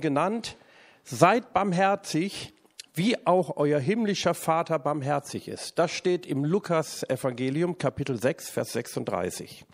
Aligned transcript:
genannt, 0.00 0.56
seid 1.04 1.52
barmherzig, 1.52 2.54
wie 2.94 3.26
auch 3.26 3.56
euer 3.56 3.80
himmlischer 3.80 4.34
Vater 4.34 4.78
barmherzig 4.78 5.48
ist. 5.48 5.78
Das 5.78 5.90
steht 5.90 6.26
im 6.26 6.44
Lukas 6.44 7.02
Evangelium 7.04 7.78
Kapitel 7.78 8.20
6, 8.20 8.50
Vers 8.50 8.72
36. 8.72 9.64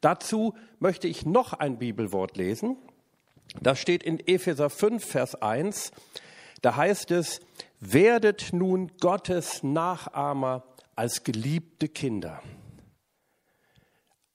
Dazu 0.00 0.54
möchte 0.78 1.08
ich 1.08 1.26
noch 1.26 1.52
ein 1.52 1.78
Bibelwort 1.78 2.36
lesen. 2.36 2.76
Das 3.60 3.78
steht 3.78 4.02
in 4.02 4.18
Epheser 4.26 4.70
5, 4.70 5.04
Vers 5.04 5.34
1. 5.40 5.92
Da 6.62 6.76
heißt 6.76 7.10
es, 7.10 7.40
werdet 7.80 8.52
nun 8.52 8.90
Gottes 8.98 9.62
Nachahmer 9.62 10.64
als 10.96 11.22
geliebte 11.22 11.88
Kinder. 11.88 12.42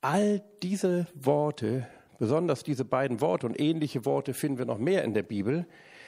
All 0.02 0.42
diese 0.62 1.08
Worte, 1.16 1.88
besonders 2.20 2.64
diese 2.64 2.86
beiden 2.86 3.22
Worte 3.22 3.48
und 3.48 3.60
ähnliche 3.60 4.06
Worte 4.06 4.34
finden 4.34 4.60
wir 4.60 4.66
noch 4.66 4.78
mehr 4.78 5.04
in 5.04 5.14
der 5.14 5.24
Bibel, 5.24 5.66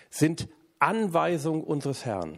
sind 0.10 0.48
Anweisung 0.80 1.64
unseres 1.64 2.06
Herrn. 2.06 2.38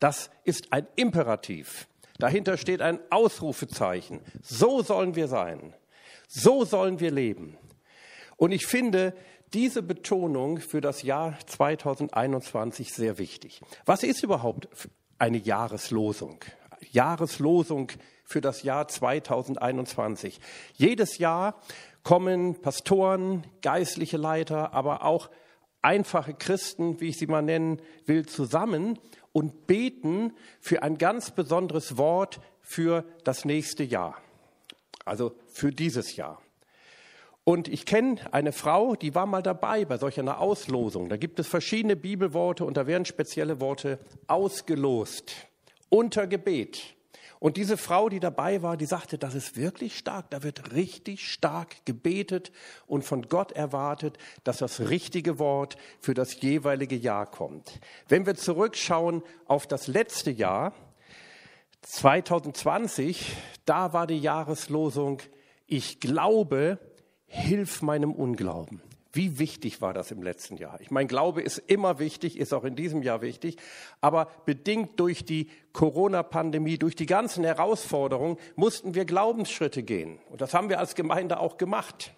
Das 0.00 0.30
ist 0.44 0.72
ein 0.72 0.86
Imperativ. 0.96 1.88
Dahinter 2.18 2.56
steht 2.56 2.80
ein 2.80 2.98
Ausrufezeichen. 3.10 4.20
So 4.42 4.82
sollen 4.82 5.14
wir 5.14 5.28
sein. 5.28 5.74
So 6.28 6.64
sollen 6.64 7.00
wir 7.00 7.10
leben. 7.10 7.56
Und 8.36 8.52
ich 8.52 8.66
finde 8.66 9.14
diese 9.52 9.82
Betonung 9.82 10.58
für 10.58 10.80
das 10.80 11.02
Jahr 11.02 11.38
2021 11.46 12.92
sehr 12.92 13.18
wichtig. 13.18 13.60
Was 13.84 14.02
ist 14.02 14.22
überhaupt 14.22 14.68
eine 15.18 15.38
Jahreslosung? 15.38 16.44
Jahreslosung 16.90 17.92
für 18.24 18.40
das 18.40 18.62
Jahr 18.62 18.88
2021. 18.88 20.40
Jedes 20.74 21.18
Jahr 21.18 21.60
kommen 22.06 22.54
Pastoren, 22.62 23.42
geistliche 23.62 24.16
Leiter, 24.16 24.72
aber 24.72 25.04
auch 25.04 25.28
einfache 25.82 26.34
Christen, 26.34 27.00
wie 27.00 27.08
ich 27.08 27.18
sie 27.18 27.26
mal 27.26 27.42
nennen 27.42 27.82
will, 28.04 28.26
zusammen 28.26 28.96
und 29.32 29.66
beten 29.66 30.32
für 30.60 30.84
ein 30.84 30.98
ganz 30.98 31.32
besonderes 31.32 31.96
Wort 31.98 32.38
für 32.60 33.04
das 33.24 33.44
nächste 33.44 33.82
Jahr, 33.82 34.14
also 35.04 35.34
für 35.48 35.72
dieses 35.72 36.14
Jahr. 36.14 36.40
Und 37.42 37.66
ich 37.66 37.86
kenne 37.86 38.20
eine 38.30 38.52
Frau, 38.52 38.94
die 38.94 39.16
war 39.16 39.26
mal 39.26 39.42
dabei 39.42 39.84
bei 39.84 39.98
solch 39.98 40.20
einer 40.20 40.40
Auslosung. 40.40 41.08
Da 41.08 41.16
gibt 41.16 41.40
es 41.40 41.48
verschiedene 41.48 41.96
Bibelworte 41.96 42.64
und 42.64 42.76
da 42.76 42.86
werden 42.86 43.04
spezielle 43.04 43.58
Worte 43.58 43.98
ausgelost 44.28 45.34
unter 45.88 46.28
Gebet. 46.28 46.95
Und 47.38 47.56
diese 47.56 47.76
Frau, 47.76 48.08
die 48.08 48.20
dabei 48.20 48.62
war, 48.62 48.76
die 48.76 48.86
sagte, 48.86 49.18
das 49.18 49.34
ist 49.34 49.56
wirklich 49.56 49.98
stark, 49.98 50.30
da 50.30 50.42
wird 50.42 50.72
richtig 50.72 51.30
stark 51.30 51.84
gebetet 51.84 52.50
und 52.86 53.04
von 53.04 53.28
Gott 53.28 53.52
erwartet, 53.52 54.18
dass 54.44 54.58
das 54.58 54.80
richtige 54.80 55.38
Wort 55.38 55.76
für 56.00 56.14
das 56.14 56.40
jeweilige 56.40 56.96
Jahr 56.96 57.26
kommt. 57.26 57.80
Wenn 58.08 58.26
wir 58.26 58.36
zurückschauen 58.36 59.22
auf 59.46 59.66
das 59.66 59.86
letzte 59.86 60.30
Jahr, 60.30 60.72
2020, 61.82 63.36
da 63.64 63.92
war 63.92 64.06
die 64.06 64.18
Jahreslosung, 64.18 65.22
ich 65.66 66.00
glaube, 66.00 66.78
hilf 67.26 67.82
meinem 67.82 68.12
Unglauben. 68.12 68.82
Wie 69.16 69.38
wichtig 69.38 69.80
war 69.80 69.94
das 69.94 70.10
im 70.10 70.22
letzten 70.22 70.58
Jahr? 70.58 70.78
Ich 70.82 70.90
meine, 70.90 71.06
Glaube 71.06 71.40
ist 71.40 71.56
immer 71.56 71.98
wichtig, 71.98 72.38
ist 72.38 72.52
auch 72.52 72.64
in 72.64 72.76
diesem 72.76 73.02
Jahr 73.02 73.22
wichtig, 73.22 73.56
aber 74.02 74.28
bedingt 74.44 75.00
durch 75.00 75.24
die 75.24 75.48
Corona-Pandemie, 75.72 76.76
durch 76.76 76.96
die 76.96 77.06
ganzen 77.06 77.42
Herausforderungen 77.42 78.36
mussten 78.56 78.94
wir 78.94 79.06
Glaubensschritte 79.06 79.82
gehen. 79.82 80.18
Und 80.28 80.42
das 80.42 80.52
haben 80.52 80.68
wir 80.68 80.78
als 80.78 80.94
Gemeinde 80.94 81.40
auch 81.40 81.56
gemacht. 81.56 82.12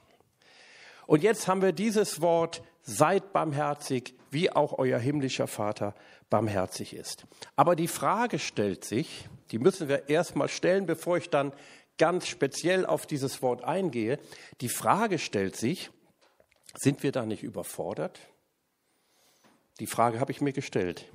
Und 1.06 1.22
jetzt 1.22 1.46
haben 1.46 1.62
wir 1.62 1.70
dieses 1.72 2.20
Wort, 2.20 2.62
seid 2.82 3.32
barmherzig, 3.32 4.14
wie 4.32 4.50
auch 4.50 4.76
euer 4.76 4.98
himmlischer 4.98 5.46
Vater 5.46 5.94
barmherzig 6.30 6.94
ist. 6.94 7.26
Aber 7.54 7.76
die 7.76 7.86
Frage 7.86 8.40
stellt 8.40 8.84
sich, 8.84 9.28
die 9.52 9.60
müssen 9.60 9.88
wir 9.88 10.08
erstmal 10.08 10.48
stellen, 10.48 10.86
bevor 10.86 11.16
ich 11.16 11.30
dann 11.30 11.52
ganz 11.96 12.26
speziell 12.26 12.84
auf 12.84 13.06
dieses 13.06 13.40
Wort 13.40 13.62
eingehe. 13.62 14.18
Die 14.60 14.68
Frage 14.68 15.18
stellt 15.20 15.54
sich, 15.54 15.90
sind 16.74 17.02
wir 17.02 17.12
da 17.12 17.26
nicht 17.26 17.42
überfordert? 17.42 18.20
Die 19.80 19.86
Frage 19.86 20.20
habe 20.20 20.32
ich 20.32 20.40
mir 20.40 20.52
gestellt. 20.52 21.06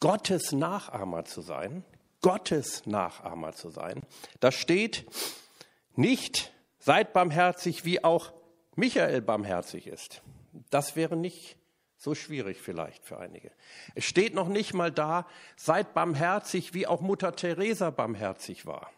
Gottes 0.00 0.52
Nachahmer 0.52 1.24
zu 1.24 1.40
sein, 1.40 1.84
Gottes 2.20 2.86
Nachahmer 2.86 3.52
zu 3.54 3.70
sein, 3.70 4.02
da 4.40 4.52
steht 4.52 5.06
nicht, 5.94 6.52
seid 6.78 7.12
barmherzig, 7.12 7.84
wie 7.84 8.04
auch 8.04 8.32
Michael 8.74 9.22
barmherzig 9.22 9.86
ist. 9.86 10.22
Das 10.70 10.96
wäre 10.96 11.16
nicht 11.16 11.56
so 11.96 12.14
schwierig 12.14 12.60
vielleicht 12.60 13.04
für 13.04 13.18
einige. 13.18 13.50
Es 13.94 14.04
steht 14.04 14.34
noch 14.34 14.48
nicht 14.48 14.74
mal 14.74 14.92
da, 14.92 15.26
seid 15.56 15.94
barmherzig, 15.94 16.74
wie 16.74 16.86
auch 16.86 17.00
Mutter 17.00 17.34
Teresa 17.34 17.90
barmherzig 17.90 18.66
war. 18.66 18.90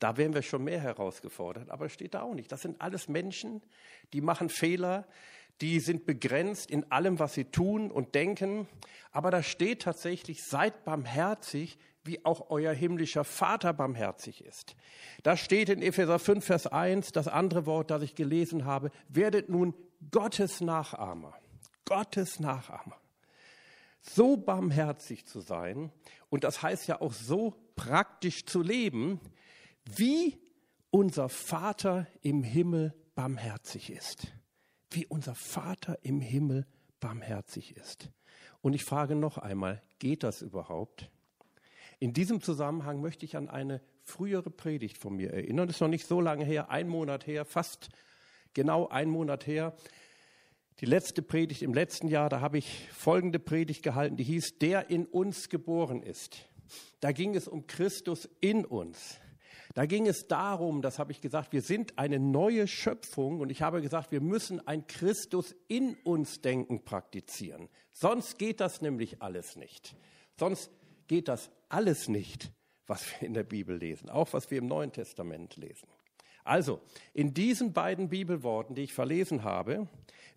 Da 0.00 0.16
wären 0.16 0.34
wir 0.34 0.42
schon 0.42 0.64
mehr 0.64 0.80
herausgefordert, 0.80 1.70
aber 1.70 1.88
steht 1.88 2.14
da 2.14 2.22
auch 2.22 2.34
nicht. 2.34 2.50
Das 2.50 2.62
sind 2.62 2.80
alles 2.80 3.08
Menschen, 3.08 3.62
die 4.12 4.22
machen 4.22 4.48
Fehler, 4.48 5.06
die 5.60 5.78
sind 5.78 6.06
begrenzt 6.06 6.70
in 6.70 6.90
allem, 6.90 7.18
was 7.18 7.34
sie 7.34 7.44
tun 7.44 7.90
und 7.90 8.14
denken. 8.14 8.66
Aber 9.12 9.30
da 9.30 9.42
steht 9.42 9.82
tatsächlich, 9.82 10.42
seid 10.42 10.84
barmherzig, 10.84 11.78
wie 12.02 12.24
auch 12.24 12.48
euer 12.48 12.72
himmlischer 12.72 13.24
Vater 13.24 13.74
barmherzig 13.74 14.42
ist. 14.42 14.74
Da 15.22 15.36
steht 15.36 15.68
in 15.68 15.82
Epheser 15.82 16.18
5, 16.18 16.44
Vers 16.44 16.66
1, 16.66 17.12
das 17.12 17.28
andere 17.28 17.66
Wort, 17.66 17.90
das 17.90 18.02
ich 18.02 18.14
gelesen 18.14 18.64
habe, 18.64 18.90
werdet 19.08 19.50
nun 19.50 19.74
Gottes 20.10 20.62
Nachahmer. 20.62 21.34
Gottes 21.84 22.40
Nachahmer. 22.40 22.96
So 24.00 24.38
barmherzig 24.38 25.26
zu 25.26 25.40
sein, 25.40 25.92
und 26.30 26.44
das 26.44 26.62
heißt 26.62 26.88
ja 26.88 27.02
auch 27.02 27.12
so 27.12 27.54
praktisch 27.76 28.46
zu 28.46 28.62
leben, 28.62 29.20
wie 29.84 30.38
unser 30.90 31.28
Vater 31.28 32.06
im 32.22 32.42
Himmel 32.42 32.94
barmherzig 33.14 33.90
ist. 33.90 34.28
Wie 34.90 35.06
unser 35.06 35.34
Vater 35.34 35.98
im 36.02 36.20
Himmel 36.20 36.66
barmherzig 36.98 37.76
ist. 37.76 38.10
Und 38.60 38.74
ich 38.74 38.84
frage 38.84 39.14
noch 39.14 39.38
einmal, 39.38 39.82
geht 39.98 40.22
das 40.22 40.42
überhaupt? 40.42 41.10
In 41.98 42.12
diesem 42.12 42.40
Zusammenhang 42.40 43.00
möchte 43.00 43.24
ich 43.24 43.36
an 43.36 43.48
eine 43.48 43.80
frühere 44.02 44.50
Predigt 44.50 44.98
von 44.98 45.16
mir 45.16 45.32
erinnern. 45.32 45.66
Das 45.66 45.76
ist 45.76 45.80
noch 45.80 45.88
nicht 45.88 46.06
so 46.06 46.20
lange 46.20 46.44
her, 46.44 46.70
ein 46.70 46.88
Monat 46.88 47.26
her, 47.26 47.44
fast 47.44 47.90
genau 48.54 48.88
ein 48.88 49.08
Monat 49.08 49.46
her. 49.46 49.76
Die 50.80 50.86
letzte 50.86 51.22
Predigt 51.22 51.62
im 51.62 51.74
letzten 51.74 52.08
Jahr, 52.08 52.30
da 52.30 52.40
habe 52.40 52.58
ich 52.58 52.88
folgende 52.90 53.38
Predigt 53.38 53.82
gehalten, 53.82 54.16
die 54.16 54.24
hieß, 54.24 54.58
der 54.58 54.88
in 54.88 55.04
uns 55.04 55.50
geboren 55.50 56.02
ist. 56.02 56.48
Da 57.00 57.12
ging 57.12 57.34
es 57.34 57.46
um 57.46 57.66
Christus 57.66 58.28
in 58.40 58.64
uns. 58.64 59.18
Da 59.74 59.86
ging 59.86 60.06
es 60.06 60.26
darum, 60.26 60.82
das 60.82 60.98
habe 60.98 61.12
ich 61.12 61.20
gesagt, 61.20 61.52
wir 61.52 61.62
sind 61.62 61.96
eine 61.96 62.18
neue 62.18 62.66
Schöpfung 62.66 63.40
und 63.40 63.50
ich 63.50 63.62
habe 63.62 63.80
gesagt, 63.80 64.10
wir 64.10 64.20
müssen 64.20 64.66
ein 64.66 64.86
Christus 64.86 65.54
in 65.68 65.96
uns 66.02 66.40
denken 66.40 66.84
praktizieren. 66.84 67.68
Sonst 67.92 68.38
geht 68.38 68.60
das 68.60 68.82
nämlich 68.82 69.22
alles 69.22 69.54
nicht. 69.54 69.94
Sonst 70.36 70.70
geht 71.06 71.28
das 71.28 71.50
alles 71.68 72.08
nicht, 72.08 72.50
was 72.86 73.04
wir 73.12 73.26
in 73.28 73.34
der 73.34 73.44
Bibel 73.44 73.76
lesen, 73.76 74.10
auch 74.10 74.32
was 74.32 74.50
wir 74.50 74.58
im 74.58 74.66
Neuen 74.66 74.92
Testament 74.92 75.56
lesen. 75.56 75.88
Also, 76.42 76.80
in 77.12 77.32
diesen 77.32 77.72
beiden 77.72 78.08
Bibelworten, 78.08 78.74
die 78.74 78.82
ich 78.82 78.92
verlesen 78.92 79.44
habe, 79.44 79.88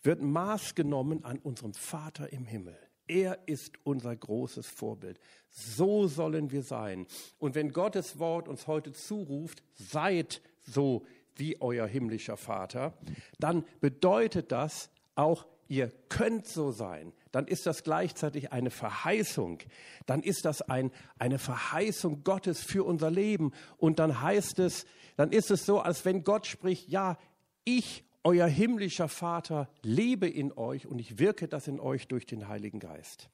wird 0.04 0.22
Maß 0.22 0.76
genommen 0.76 1.24
an 1.24 1.40
unserem 1.40 1.74
Vater 1.74 2.32
im 2.32 2.46
Himmel. 2.46 2.78
Er 3.08 3.40
ist 3.48 3.74
unser 3.84 4.16
großes 4.16 4.68
Vorbild. 4.68 5.20
So 5.50 6.08
sollen 6.08 6.52
wir 6.52 6.64
sein. 6.64 7.06
Und 7.38 7.56
wenn 7.56 7.72
Gottes 7.72 8.18
Wort 8.20 8.48
uns 8.48 8.68
heute 8.68 8.92
zuruft, 8.94 9.64
seid 9.76 10.42
so 10.66 11.06
wie 11.36 11.60
euer 11.62 11.88
himmlischer 11.88 12.38
Vater, 12.38 12.98
dann 13.40 13.66
bedeutet 13.82 14.52
das 14.52 14.90
auch, 15.16 15.46
ihr 15.68 15.92
könnt 16.10 16.48
so 16.48 16.72
sein. 16.72 17.14
Dann 17.32 17.48
ist 17.48 17.66
das 17.66 17.84
gleichzeitig 17.84 18.52
eine 18.52 18.70
Verheißung. 18.70 19.60
Dann 20.06 20.22
ist 20.22 20.46
das 20.46 20.62
ein, 20.62 20.92
eine 21.18 21.40
Verheißung 21.40 22.24
Gottes 22.24 22.62
für 22.62 22.84
unser 22.84 23.10
Leben. 23.10 23.52
Und 23.78 24.00
dann 24.00 24.22
heißt 24.22 24.60
es, 24.60 24.86
dann 25.16 25.32
ist 25.32 25.52
es 25.52 25.66
so, 25.66 25.80
als 25.80 26.06
wenn 26.06 26.24
Gott 26.24 26.46
spricht, 26.46 26.90
ja, 26.90 27.18
ich 27.64 28.04
euer 28.24 28.48
himmlischer 28.48 29.10
Vater 29.10 29.70
lebe 29.82 30.28
in 30.28 30.52
euch 30.54 30.88
und 30.88 31.00
ich 31.00 31.20
wirke 31.20 31.48
das 31.48 31.68
in 31.68 31.80
euch 31.80 32.08
durch 32.08 32.26
den 32.26 32.48
Heiligen 32.48 32.80
Geist. 32.80 33.30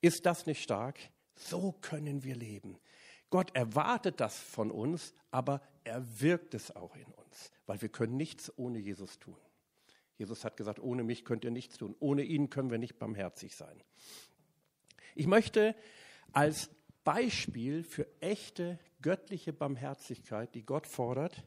Ist 0.00 0.26
das 0.26 0.46
nicht 0.46 0.62
stark? 0.62 0.98
So 1.34 1.72
können 1.80 2.24
wir 2.24 2.36
leben. 2.36 2.78
Gott 3.30 3.54
erwartet 3.54 4.20
das 4.20 4.38
von 4.38 4.70
uns, 4.70 5.14
aber 5.30 5.60
er 5.84 6.20
wirkt 6.20 6.54
es 6.54 6.74
auch 6.74 6.94
in 6.96 7.12
uns, 7.14 7.50
weil 7.66 7.80
wir 7.82 7.88
können 7.88 8.16
nichts 8.16 8.52
ohne 8.56 8.78
Jesus 8.78 9.18
tun. 9.18 9.36
Jesus 10.16 10.44
hat 10.44 10.56
gesagt, 10.56 10.80
ohne 10.80 11.04
mich 11.04 11.24
könnt 11.24 11.44
ihr 11.44 11.50
nichts 11.50 11.78
tun, 11.78 11.94
ohne 12.00 12.22
ihn 12.22 12.50
können 12.50 12.70
wir 12.70 12.78
nicht 12.78 12.98
barmherzig 12.98 13.54
sein. 13.54 13.82
Ich 15.14 15.26
möchte 15.26 15.74
als 16.32 16.70
Beispiel 17.04 17.84
für 17.84 18.06
echte 18.20 18.78
göttliche 19.00 19.52
Barmherzigkeit, 19.52 20.54
die 20.54 20.64
Gott 20.64 20.86
fordert, 20.86 21.44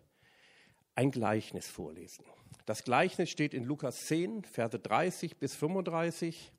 ein 0.96 1.12
Gleichnis 1.12 1.68
vorlesen. 1.68 2.26
Das 2.66 2.84
Gleichnis 2.84 3.30
steht 3.30 3.54
in 3.54 3.64
Lukas 3.64 4.06
10, 4.06 4.44
Verse 4.44 4.78
30 4.78 5.38
bis 5.38 5.56
35. 5.56 6.52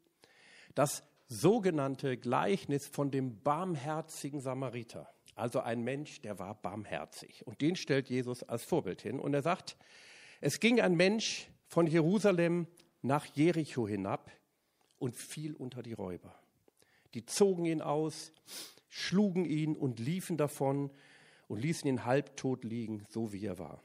Das 0.75 1.03
sogenannte 1.29 2.17
Gleichnis 2.17 2.87
von 2.87 3.11
dem 3.11 3.41
barmherzigen 3.43 4.41
Samariter. 4.41 5.09
Also 5.35 5.61
ein 5.61 5.83
Mensch, 5.83 6.21
der 6.21 6.39
war 6.39 6.55
barmherzig. 6.55 7.47
Und 7.47 7.61
den 7.61 7.77
stellt 7.77 8.11
Jesus 8.11 8.43
als 8.43 8.65
Vorbild 8.65 9.01
hin. 9.01 9.19
Und 9.19 9.33
er 9.35 9.43
sagt, 9.43 9.77
es 10.41 10.61
ging 10.61 10.81
ein 10.81 10.95
Mensch 10.95 11.49
von 11.67 11.87
Jerusalem 11.87 12.67
nach 13.01 13.25
Jericho 13.27 13.89
hinab 13.89 14.31
und 14.99 15.17
fiel 15.17 15.55
unter 15.55 15.83
die 15.83 15.95
Räuber. 15.95 16.35
Die 17.15 17.25
zogen 17.25 17.65
ihn 17.65 17.81
aus, 17.81 18.33
schlugen 18.89 19.45
ihn 19.45 19.77
und 19.77 19.99
liefen 19.99 20.37
davon 20.37 20.91
und 21.49 21.61
ließen 21.61 21.89
ihn 21.89 22.05
halbtot 22.05 22.65
liegen, 22.65 23.05
so 23.09 23.33
wie 23.33 23.47
er 23.47 23.59
war. 23.59 23.83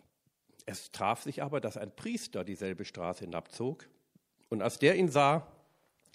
Es 0.68 0.92
traf 0.92 1.24
sich 1.24 1.42
aber, 1.42 1.62
dass 1.62 1.78
ein 1.78 1.96
Priester 1.96 2.44
dieselbe 2.44 2.84
Straße 2.86 3.24
hinabzog, 3.24 3.88
und 4.50 4.62
als 4.62 4.80
der 4.80 4.96
ihn 4.96 5.10
sah, 5.10 5.48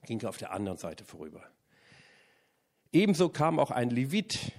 ging 0.06 0.20
er 0.20 0.28
auf 0.28 0.37
der 0.37 0.52
anderen 0.52 0.78
Seite 0.78 1.04
vorüber. 1.04 1.43
Ebenso 2.93 3.31
kam 3.31 3.58
auch 3.58 3.70
ein 3.70 3.90
Levit, 3.90 4.52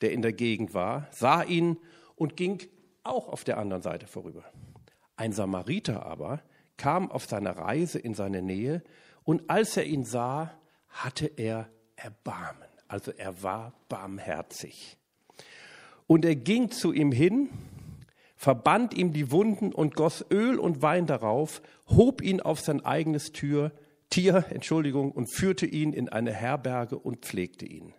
der 0.00 0.12
in 0.12 0.22
der 0.22 0.32
Gegend 0.32 0.72
war, 0.72 1.08
sah 1.10 1.42
ihn 1.42 1.78
und 2.14 2.36
ging 2.36 2.62
auch 3.02 3.28
auf 3.28 3.42
der 3.42 3.58
anderen 3.58 3.82
Seite 3.82 4.06
vorüber. 4.06 4.44
Ein 5.16 5.32
Samariter 5.32 6.06
aber 6.06 6.42
kam 6.76 7.10
auf 7.10 7.26
seiner 7.26 7.56
Reise 7.56 7.98
in 7.98 8.14
seine 8.14 8.42
Nähe 8.42 8.82
und 9.24 9.50
als 9.50 9.76
er 9.76 9.84
ihn 9.84 10.04
sah, 10.04 10.56
hatte 10.88 11.26
er 11.26 11.68
Erbarmen. 11.96 12.68
Also 12.86 13.10
er 13.10 13.42
war 13.42 13.74
barmherzig. 13.88 14.96
Und 16.06 16.24
er 16.24 16.36
ging 16.36 16.70
zu 16.70 16.92
ihm 16.92 17.12
hin, 17.12 17.50
verband 18.40 18.94
ihm 18.94 19.12
die 19.12 19.30
Wunden 19.30 19.70
und 19.70 19.94
goss 19.94 20.24
Öl 20.30 20.58
und 20.58 20.80
Wein 20.80 21.04
darauf, 21.04 21.60
hob 21.88 22.22
ihn 22.22 22.40
auf 22.40 22.58
sein 22.58 22.82
eigenes 22.82 23.32
Tür, 23.32 23.70
Tier, 24.08 24.46
Entschuldigung, 24.48 25.12
und 25.12 25.26
führte 25.26 25.66
ihn 25.66 25.92
in 25.92 26.08
eine 26.08 26.32
Herberge 26.32 26.98
und 26.98 27.18
pflegte 27.18 27.66
ihn. 27.66 27.92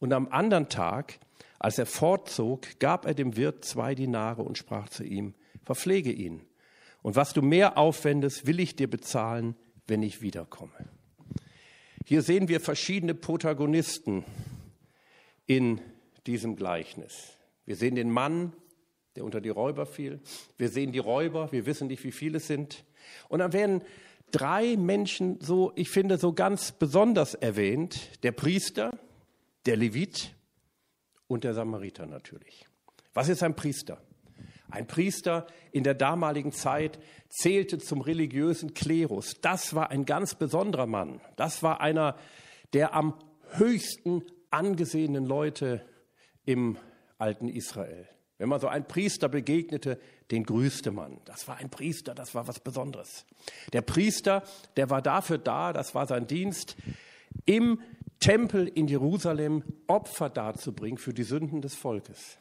Und 0.00 0.12
am 0.12 0.26
anderen 0.32 0.68
Tag, 0.68 1.20
als 1.60 1.78
er 1.78 1.86
fortzog, 1.86 2.80
gab 2.80 3.06
er 3.06 3.14
dem 3.14 3.36
Wirt 3.36 3.64
zwei 3.64 3.94
Dinare 3.94 4.42
und 4.42 4.58
sprach 4.58 4.88
zu 4.88 5.04
ihm, 5.04 5.34
verpflege 5.62 6.10
ihn. 6.10 6.40
Und 7.02 7.14
was 7.14 7.32
du 7.32 7.40
mehr 7.40 7.78
aufwendest, 7.78 8.48
will 8.48 8.58
ich 8.58 8.74
dir 8.74 8.90
bezahlen, 8.90 9.54
wenn 9.86 10.02
ich 10.02 10.22
wiederkomme. 10.22 10.72
Hier 12.04 12.22
sehen 12.22 12.48
wir 12.48 12.58
verschiedene 12.58 13.14
Protagonisten 13.14 14.24
in 15.46 15.80
diesem 16.26 16.56
Gleichnis. 16.56 17.36
Wir 17.64 17.76
sehen 17.76 17.94
den 17.94 18.10
Mann, 18.10 18.54
der 19.18 19.24
unter 19.24 19.40
die 19.40 19.48
Räuber 19.48 19.84
fiel. 19.84 20.20
Wir 20.56 20.68
sehen 20.68 20.92
die 20.92 21.00
Räuber, 21.00 21.50
wir 21.50 21.66
wissen 21.66 21.88
nicht, 21.88 22.04
wie 22.04 22.12
viele 22.12 22.38
es 22.38 22.46
sind. 22.46 22.84
Und 23.28 23.40
dann 23.40 23.52
werden 23.52 23.82
drei 24.30 24.76
Menschen 24.76 25.40
so, 25.40 25.72
ich 25.74 25.90
finde, 25.90 26.18
so 26.18 26.32
ganz 26.32 26.70
besonders 26.70 27.34
erwähnt. 27.34 28.22
Der 28.22 28.30
Priester, 28.30 28.96
der 29.66 29.76
Levit 29.76 30.36
und 31.26 31.42
der 31.42 31.52
Samariter 31.52 32.06
natürlich. 32.06 32.64
Was 33.12 33.28
ist 33.28 33.42
ein 33.42 33.56
Priester? 33.56 34.00
Ein 34.70 34.86
Priester 34.86 35.48
in 35.72 35.82
der 35.82 35.94
damaligen 35.94 36.52
Zeit 36.52 37.00
zählte 37.28 37.78
zum 37.78 38.00
religiösen 38.02 38.72
Klerus. 38.72 39.40
Das 39.40 39.74
war 39.74 39.90
ein 39.90 40.04
ganz 40.04 40.36
besonderer 40.36 40.86
Mann. 40.86 41.20
Das 41.34 41.64
war 41.64 41.80
einer 41.80 42.16
der 42.72 42.94
am 42.94 43.14
höchsten 43.54 44.22
angesehenen 44.50 45.24
Leute 45.24 45.84
im 46.44 46.76
alten 47.16 47.48
Israel. 47.48 48.06
Wenn 48.38 48.48
man 48.48 48.60
so 48.60 48.68
einen 48.68 48.86
Priester 48.86 49.28
begegnete, 49.28 49.98
den 50.30 50.44
grüßte 50.44 50.92
man. 50.92 51.18
Das 51.24 51.48
war 51.48 51.56
ein 51.56 51.70
Priester, 51.70 52.14
das 52.14 52.34
war 52.34 52.46
was 52.46 52.60
Besonderes. 52.60 53.26
Der 53.72 53.82
Priester, 53.82 54.44
der 54.76 54.90
war 54.90 55.02
dafür 55.02 55.38
da, 55.38 55.72
das 55.72 55.94
war 55.94 56.06
sein 56.06 56.26
Dienst, 56.26 56.76
im 57.44 57.80
Tempel 58.20 58.68
in 58.68 58.88
Jerusalem 58.88 59.62
Opfer 59.86 60.30
darzubringen 60.30 60.98
für 60.98 61.12
die 61.12 61.24
Sünden 61.24 61.62
des 61.62 61.74
Volkes 61.74 62.38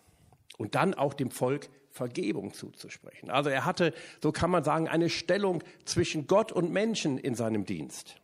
und 0.57 0.75
dann 0.75 0.93
auch 0.93 1.13
dem 1.13 1.31
Volk 1.31 1.69
Vergebung 1.91 2.53
zuzusprechen. 2.53 3.31
Also 3.31 3.49
er 3.49 3.65
hatte, 3.65 3.93
so 4.21 4.31
kann 4.31 4.51
man 4.51 4.63
sagen, 4.63 4.87
eine 4.87 5.09
Stellung 5.09 5.63
zwischen 5.83 6.27
Gott 6.27 6.51
und 6.51 6.71
Menschen 6.71 7.17
in 7.17 7.33
seinem 7.33 7.65
Dienst. 7.65 8.21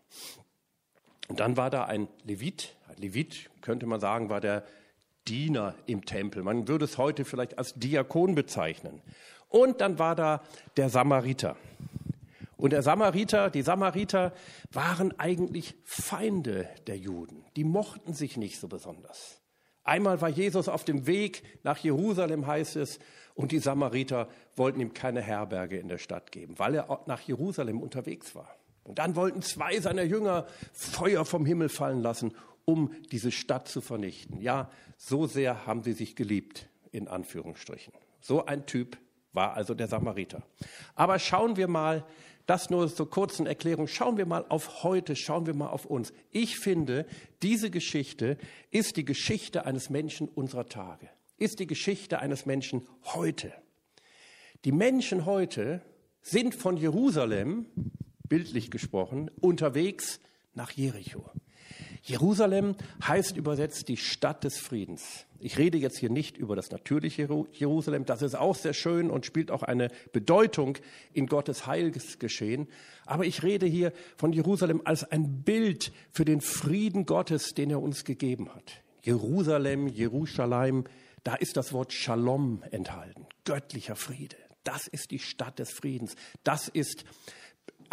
Und 1.27 1.39
dann 1.39 1.57
war 1.57 1.71
da 1.71 1.85
ein 1.85 2.07
Levit. 2.23 2.75
Ein 2.87 2.97
Levit, 2.97 3.49
könnte 3.61 3.87
man 3.87 3.99
sagen, 3.99 4.29
war 4.29 4.41
der 4.41 4.63
Diener 5.27 5.75
im 5.85 6.05
Tempel. 6.05 6.43
Man 6.43 6.67
würde 6.67 6.85
es 6.85 6.97
heute 6.97 7.25
vielleicht 7.25 7.57
als 7.57 7.73
Diakon 7.73 8.35
bezeichnen. 8.35 9.01
Und 9.49 9.81
dann 9.81 9.99
war 9.99 10.15
da 10.15 10.41
der 10.77 10.89
Samariter. 10.89 11.55
Und 12.57 12.71
der 12.71 12.81
Samariter, 12.81 13.49
die 13.49 13.61
Samariter 13.61 14.33
waren 14.71 15.17
eigentlich 15.19 15.75
Feinde 15.83 16.67
der 16.87 16.97
Juden. 16.97 17.45
Die 17.55 17.63
mochten 17.63 18.13
sich 18.13 18.37
nicht 18.37 18.59
so 18.59 18.67
besonders. 18.67 19.41
Einmal 19.83 20.21
war 20.21 20.29
Jesus 20.29 20.69
auf 20.69 20.85
dem 20.85 21.07
Weg 21.07 21.43
nach 21.63 21.77
Jerusalem, 21.77 22.47
heißt 22.47 22.77
es, 22.77 22.99
und 23.35 23.51
die 23.51 23.59
Samariter 23.59 24.29
wollten 24.55 24.79
ihm 24.79 24.93
keine 24.93 25.21
Herberge 25.21 25.77
in 25.77 25.87
der 25.87 25.97
Stadt 25.97 26.31
geben, 26.31 26.57
weil 26.57 26.75
er 26.75 27.01
nach 27.05 27.21
Jerusalem 27.21 27.81
unterwegs 27.81 28.33
war. 28.33 28.55
Und 28.83 28.99
dann 28.99 29.15
wollten 29.15 29.41
zwei 29.41 29.79
seiner 29.79 30.03
Jünger 30.03 30.45
Feuer 30.71 31.25
vom 31.25 31.45
Himmel 31.45 31.69
fallen 31.69 32.01
lassen, 32.01 32.33
um 32.65 32.91
diese 33.11 33.31
Stadt 33.31 33.67
zu 33.67 33.81
vernichten. 33.81 34.41
Ja, 34.41 34.69
so 34.97 35.27
sehr 35.27 35.65
haben 35.65 35.83
sie 35.83 35.93
sich 35.93 36.15
geliebt, 36.15 36.67
in 36.91 37.07
Anführungsstrichen. 37.07 37.93
So 38.21 38.45
ein 38.45 38.65
Typ 38.65 38.97
war 39.33 39.55
also 39.55 39.73
der 39.73 39.87
Samariter. 39.87 40.43
Aber 40.95 41.19
schauen 41.19 41.57
wir 41.57 41.67
mal, 41.67 42.05
das 42.45 42.69
nur 42.69 42.93
zur 42.93 43.09
kurzen 43.09 43.45
Erklärung, 43.45 43.87
schauen 43.87 44.17
wir 44.17 44.25
mal 44.25 44.45
auf 44.49 44.83
heute, 44.83 45.15
schauen 45.15 45.45
wir 45.45 45.53
mal 45.53 45.69
auf 45.69 45.85
uns. 45.85 46.13
Ich 46.31 46.59
finde, 46.59 47.05
diese 47.41 47.71
Geschichte 47.71 48.37
ist 48.69 48.97
die 48.97 49.05
Geschichte 49.05 49.65
eines 49.65 49.89
Menschen 49.89 50.27
unserer 50.27 50.67
Tage, 50.67 51.09
ist 51.37 51.59
die 51.59 51.67
Geschichte 51.67 52.19
eines 52.19 52.45
Menschen 52.45 52.87
heute. 53.05 53.53
Die 54.65 54.71
Menschen 54.71 55.25
heute 55.25 55.81
sind 56.21 56.55
von 56.55 56.77
Jerusalem, 56.77 57.65
bildlich 58.27 58.71
gesprochen, 58.71 59.29
unterwegs 59.39 60.19
nach 60.53 60.71
Jericho. 60.71 61.29
Jerusalem 62.05 62.75
heißt 63.07 63.37
übersetzt 63.37 63.87
die 63.87 63.95
Stadt 63.95 64.43
des 64.43 64.57
Friedens. 64.57 65.25
Ich 65.39 65.57
rede 65.57 65.77
jetzt 65.77 65.97
hier 65.97 66.09
nicht 66.09 66.37
über 66.37 66.53
das 66.55 66.69
natürliche 66.69 67.29
Jerusalem, 67.53 68.05
das 68.05 68.21
ist 68.21 68.35
auch 68.35 68.55
sehr 68.55 68.73
schön 68.73 69.09
und 69.09 69.25
spielt 69.25 69.51
auch 69.51 69.63
eine 69.63 69.89
Bedeutung 70.11 70.77
in 71.13 71.27
Gottes 71.27 71.65
Heilsgeschehen. 71.65 72.67
Aber 73.05 73.25
ich 73.25 73.41
rede 73.41 73.65
hier 73.65 73.93
von 74.17 74.33
Jerusalem 74.33 74.81
als 74.83 75.09
ein 75.09 75.43
Bild 75.43 75.93
für 76.11 76.25
den 76.25 76.41
Frieden 76.41 77.05
Gottes, 77.05 77.53
den 77.53 77.69
er 77.69 77.81
uns 77.81 78.03
gegeben 78.03 78.53
hat. 78.53 78.83
Jerusalem, 79.01 79.87
Jerusalem, 79.87 80.83
da 81.23 81.35
ist 81.35 81.55
das 81.55 81.71
Wort 81.71 81.93
Shalom 81.93 82.63
enthalten, 82.71 83.25
göttlicher 83.45 83.95
Friede. 83.95 84.35
Das 84.65 84.87
ist 84.87 85.11
die 85.11 85.19
Stadt 85.19 85.59
des 85.59 85.71
Friedens. 85.71 86.15
Das 86.43 86.67
ist 86.67 87.05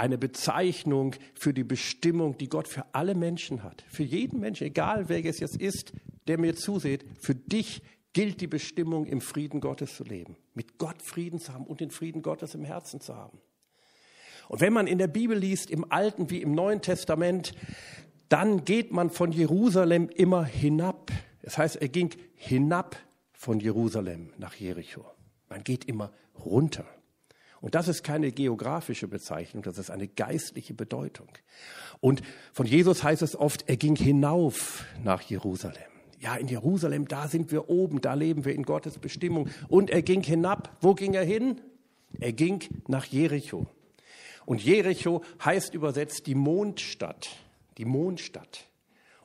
eine 0.00 0.16
Bezeichnung 0.16 1.14
für 1.34 1.52
die 1.52 1.62
Bestimmung, 1.62 2.38
die 2.38 2.48
Gott 2.48 2.66
für 2.66 2.86
alle 2.94 3.14
Menschen 3.14 3.62
hat. 3.62 3.84
Für 3.86 4.02
jeden 4.02 4.40
Menschen, 4.40 4.66
egal 4.66 5.10
wer 5.10 5.22
es 5.22 5.40
jetzt 5.40 5.56
ist, 5.56 5.92
der 6.26 6.38
mir 6.38 6.56
zuseht, 6.56 7.04
für 7.20 7.34
dich 7.34 7.82
gilt 8.14 8.40
die 8.40 8.46
Bestimmung, 8.46 9.04
im 9.04 9.20
Frieden 9.20 9.60
Gottes 9.60 9.94
zu 9.94 10.04
leben, 10.04 10.38
mit 10.54 10.78
Gott 10.78 11.02
Frieden 11.02 11.38
zu 11.38 11.52
haben 11.52 11.66
und 11.66 11.80
den 11.80 11.90
Frieden 11.90 12.22
Gottes 12.22 12.54
im 12.54 12.64
Herzen 12.64 13.02
zu 13.02 13.14
haben. 13.14 13.40
Und 14.48 14.62
wenn 14.62 14.72
man 14.72 14.86
in 14.86 14.96
der 14.96 15.06
Bibel 15.06 15.36
liest, 15.36 15.70
im 15.70 15.84
Alten 15.92 16.30
wie 16.30 16.40
im 16.40 16.52
Neuen 16.52 16.80
Testament, 16.80 17.52
dann 18.30 18.64
geht 18.64 18.92
man 18.92 19.10
von 19.10 19.32
Jerusalem 19.32 20.08
immer 20.08 20.46
hinab. 20.46 21.10
Das 21.42 21.58
heißt, 21.58 21.76
er 21.76 21.88
ging 21.88 22.08
hinab 22.36 22.96
von 23.34 23.60
Jerusalem 23.60 24.32
nach 24.38 24.54
Jericho. 24.54 25.04
Man 25.50 25.62
geht 25.62 25.84
immer 25.84 26.10
runter. 26.42 26.86
Und 27.60 27.74
das 27.74 27.88
ist 27.88 28.02
keine 28.02 28.32
geografische 28.32 29.06
Bezeichnung, 29.06 29.62
das 29.62 29.78
ist 29.78 29.90
eine 29.90 30.08
geistliche 30.08 30.72
Bedeutung. 30.74 31.28
Und 32.00 32.22
von 32.52 32.66
Jesus 32.66 33.02
heißt 33.02 33.22
es 33.22 33.36
oft, 33.36 33.68
er 33.68 33.76
ging 33.76 33.96
hinauf 33.96 34.84
nach 35.04 35.20
Jerusalem. 35.22 35.82
Ja, 36.20 36.36
in 36.36 36.48
Jerusalem, 36.48 37.08
da 37.08 37.28
sind 37.28 37.50
wir 37.50 37.70
oben, 37.70 38.00
da 38.00 38.14
leben 38.14 38.44
wir 38.44 38.54
in 38.54 38.64
Gottes 38.64 38.98
Bestimmung. 38.98 39.48
Und 39.68 39.90
er 39.90 40.02
ging 40.02 40.22
hinab. 40.22 40.76
Wo 40.80 40.94
ging 40.94 41.14
er 41.14 41.24
hin? 41.24 41.60
Er 42.18 42.32
ging 42.32 42.62
nach 42.88 43.06
Jericho. 43.06 43.66
Und 44.44 44.62
Jericho 44.62 45.22
heißt 45.42 45.74
übersetzt 45.74 46.26
die 46.26 46.34
Mondstadt. 46.34 47.30
Die 47.78 47.86
Mondstadt. 47.86 48.66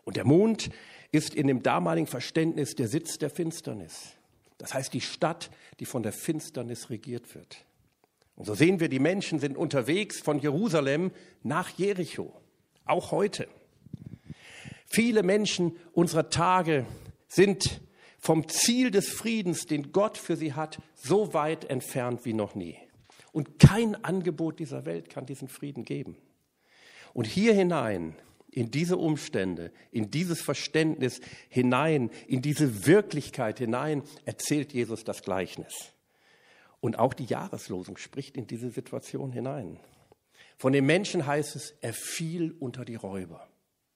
Und 0.06 0.16
der 0.16 0.26
Mond 0.26 0.70
ist 1.12 1.34
in 1.34 1.48
dem 1.48 1.64
damaligen 1.64 2.08
Verständnis 2.08 2.76
der 2.76 2.88
Sitz 2.88 3.18
der 3.18 3.30
Finsternis. 3.30 4.12
Das 4.58 4.74
heißt 4.74 4.94
die 4.94 5.02
Stadt, 5.02 5.50
die 5.80 5.86
von 5.86 6.04
der 6.04 6.14
Finsternis 6.14 6.90
regiert 6.90 7.36
wird. 7.36 7.65
Und 8.36 8.46
so 8.46 8.54
sehen 8.54 8.80
wir, 8.80 8.90
die 8.90 9.00
Menschen 9.00 9.40
sind 9.40 9.58
unterwegs 9.58 10.20
von 10.20 10.40
Jerusalem 10.40 11.12
nach 11.44 11.70
Jericho, 11.70 12.34
auch 12.86 13.12
heute. 13.12 13.48
Viele 14.86 15.24
Menschen 15.24 15.78
unserer 15.94 16.30
Tage 16.30 16.86
sind 17.28 17.82
vom 18.20 18.48
Ziel 18.48 18.92
des 18.92 19.10
Friedens, 19.10 19.66
den 19.66 19.92
Gott 19.92 20.18
für 20.18 20.36
sie 20.36 20.54
hat, 20.54 20.80
so 20.96 21.34
weit 21.34 21.66
entfernt 21.70 22.26
wie 22.26 22.34
noch 22.34 22.56
nie. 22.56 22.78
Und 23.32 23.60
kein 23.60 24.04
Angebot 24.04 24.60
dieser 24.60 24.86
Welt 24.86 25.10
kann 25.10 25.26
diesen 25.26 25.48
Frieden 25.48 25.84
geben. 25.84 26.18
Und 27.14 27.28
hier 27.28 27.54
hinein, 27.54 28.16
in 28.52 28.72
diese 28.72 28.98
Umstände, 28.98 29.72
in 29.92 30.10
dieses 30.12 30.42
Verständnis 30.42 31.20
hinein, 31.50 32.10
in 32.28 32.42
diese 32.42 32.86
Wirklichkeit 32.86 33.60
hinein, 33.60 34.04
erzählt 34.24 34.74
Jesus 34.74 35.04
das 35.04 35.22
Gleichnis. 35.22 35.94
Und 36.80 37.00
auch 37.00 37.14
die 37.14 37.26
Jahreslosung 37.26 37.98
spricht 37.98 38.38
in 38.38 38.48
diese 38.48 38.70
Situation 38.70 39.32
hinein. 39.32 39.80
Von 40.58 40.74
dem 40.74 40.86
Menschen 40.86 41.26
heißt 41.26 41.56
es, 41.56 41.76
er 41.82 41.94
fiel 41.94 42.56
unter 42.60 42.86
die 42.86 42.96
Räuber. 42.96 43.48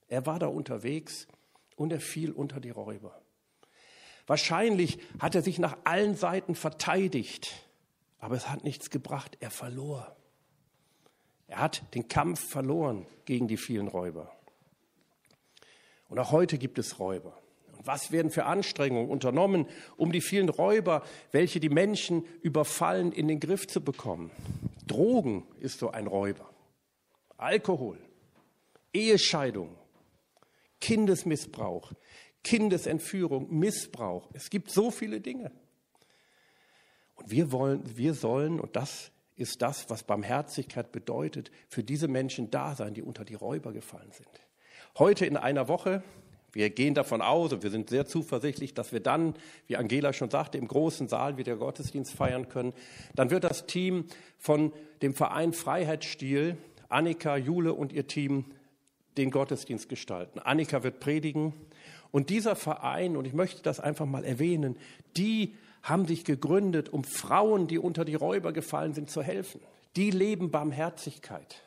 Er 0.08 0.26
war 0.26 0.40
da 0.40 0.48
unterwegs 0.48 1.28
und 1.76 1.94
er 1.94 2.02
fiel 2.02 2.32
unter 2.32 2.60
die 2.60 2.72
Räuber. 2.72 3.22
Wahrscheinlich 4.28 5.00
hat 5.20 5.36
er 5.36 5.42
sich 5.42 5.58
nach 5.60 5.78
allen 5.86 6.16
Seiten 6.16 6.56
verteidigt, 6.56 7.64
aber 8.20 8.36
es 8.36 8.50
hat 8.50 8.64
nichts 8.64 8.90
gebracht. 8.90 9.38
Er 9.40 9.50
verlor. 9.50 10.16
Er 11.48 11.60
hat 11.60 11.96
den 11.96 12.08
Kampf 12.08 12.48
verloren 12.48 13.08
gegen 13.26 13.48
die 13.48 13.58
vielen 13.58 13.88
Räuber. 13.88 14.32
Und 16.10 16.20
auch 16.20 16.32
heute 16.32 16.58
gibt 16.58 16.78
es 16.78 17.00
Räuber. 17.00 17.39
Was 17.84 18.12
werden 18.12 18.32
für 18.32 18.46
Anstrengungen 18.46 19.10
unternommen, 19.10 19.66
um 19.96 20.12
die 20.12 20.22
vielen 20.22 20.50
Räuber, 20.50 21.04
welche 21.32 21.60
die 21.60 21.70
Menschen 21.70 22.26
überfallen, 22.42 23.12
in 23.12 23.28
den 23.28 23.40
Griff 23.40 23.68
zu 23.68 23.82
bekommen? 23.82 24.32
Drogen 24.86 25.46
ist 25.60 25.80
so 25.80 25.92
ein 25.92 26.08
Räuber. 26.08 26.50
Alkohol, 27.38 27.98
Ehescheidung, 28.94 29.76
Kindesmissbrauch, 30.82 31.94
Kindesentführung, 32.44 33.50
Missbrauch. 33.50 34.30
Es 34.34 34.50
gibt 34.50 34.72
so 34.72 34.92
viele 34.92 35.22
Dinge. 35.22 35.52
Und 37.16 37.32
wir 37.32 37.52
wollen, 37.52 37.84
wir 37.98 38.14
sollen, 38.14 38.60
und 38.60 38.76
das 38.76 39.12
ist 39.36 39.62
das, 39.62 39.90
was 39.90 40.04
Barmherzigkeit 40.04 40.92
bedeutet, 40.92 41.52
für 41.68 41.84
diese 41.84 42.08
Menschen 42.08 42.52
da 42.52 42.76
sein, 42.76 42.94
die 42.94 43.02
unter 43.02 43.24
die 43.24 43.36
Räuber 43.36 43.72
gefallen 43.72 44.12
sind. 44.12 44.28
Heute 44.98 45.26
in 45.26 45.38
einer 45.38 45.68
Woche, 45.68 46.04
wir 46.52 46.70
gehen 46.70 46.94
davon 46.94 47.22
aus 47.22 47.54
und 47.54 47.64
wir 47.64 47.70
sind 47.70 47.90
sehr 47.90 48.06
zuversichtlich, 48.06 48.74
dass 48.74 48.92
wir 48.92 49.00
dann, 49.00 49.36
wie 49.68 49.78
Angela 49.78 50.14
schon 50.14 50.30
sagte, 50.30 50.58
im 50.58 50.68
großen 50.68 51.08
Saal 51.08 51.38
wieder 51.38 51.56
Gottesdienst 51.56 52.14
feiern 52.14 52.50
können. 52.50 52.74
Dann 53.16 53.30
wird 53.30 53.44
das 53.44 53.66
Team 53.68 54.06
von 54.38 54.72
dem 55.02 55.14
Verein 55.14 55.54
Freiheitsstil, 55.54 56.58
Annika, 56.90 57.38
Jule 57.38 57.74
und 57.74 57.94
ihr 57.94 58.08
Team, 58.08 58.46
den 59.18 59.32
Gottesdienst 59.32 59.90
gestalten. 59.90 60.40
Annika 60.40 60.84
wird 60.84 61.00
predigen. 61.00 61.54
Und 62.12 62.30
dieser 62.30 62.56
Verein, 62.56 63.18
und 63.18 63.26
ich 63.26 63.34
möchte 63.34 63.62
das 63.62 63.80
einfach 63.80 64.06
mal 64.06 64.24
erwähnen, 64.24 64.78
die 65.18 65.56
haben 65.84 66.08
sich 66.08 66.26
gegründet, 66.26 66.90
um 66.90 67.04
Frauen, 67.04 67.68
die 67.68 67.78
unter 67.78 68.06
die 68.06 68.16
Räuber 68.16 68.52
gefallen 68.52 68.94
sind, 68.94 69.10
zu 69.10 69.22
helfen. 69.22 69.62
Die 69.96 70.12
leben 70.12 70.52
Barmherzigkeit. 70.52 71.62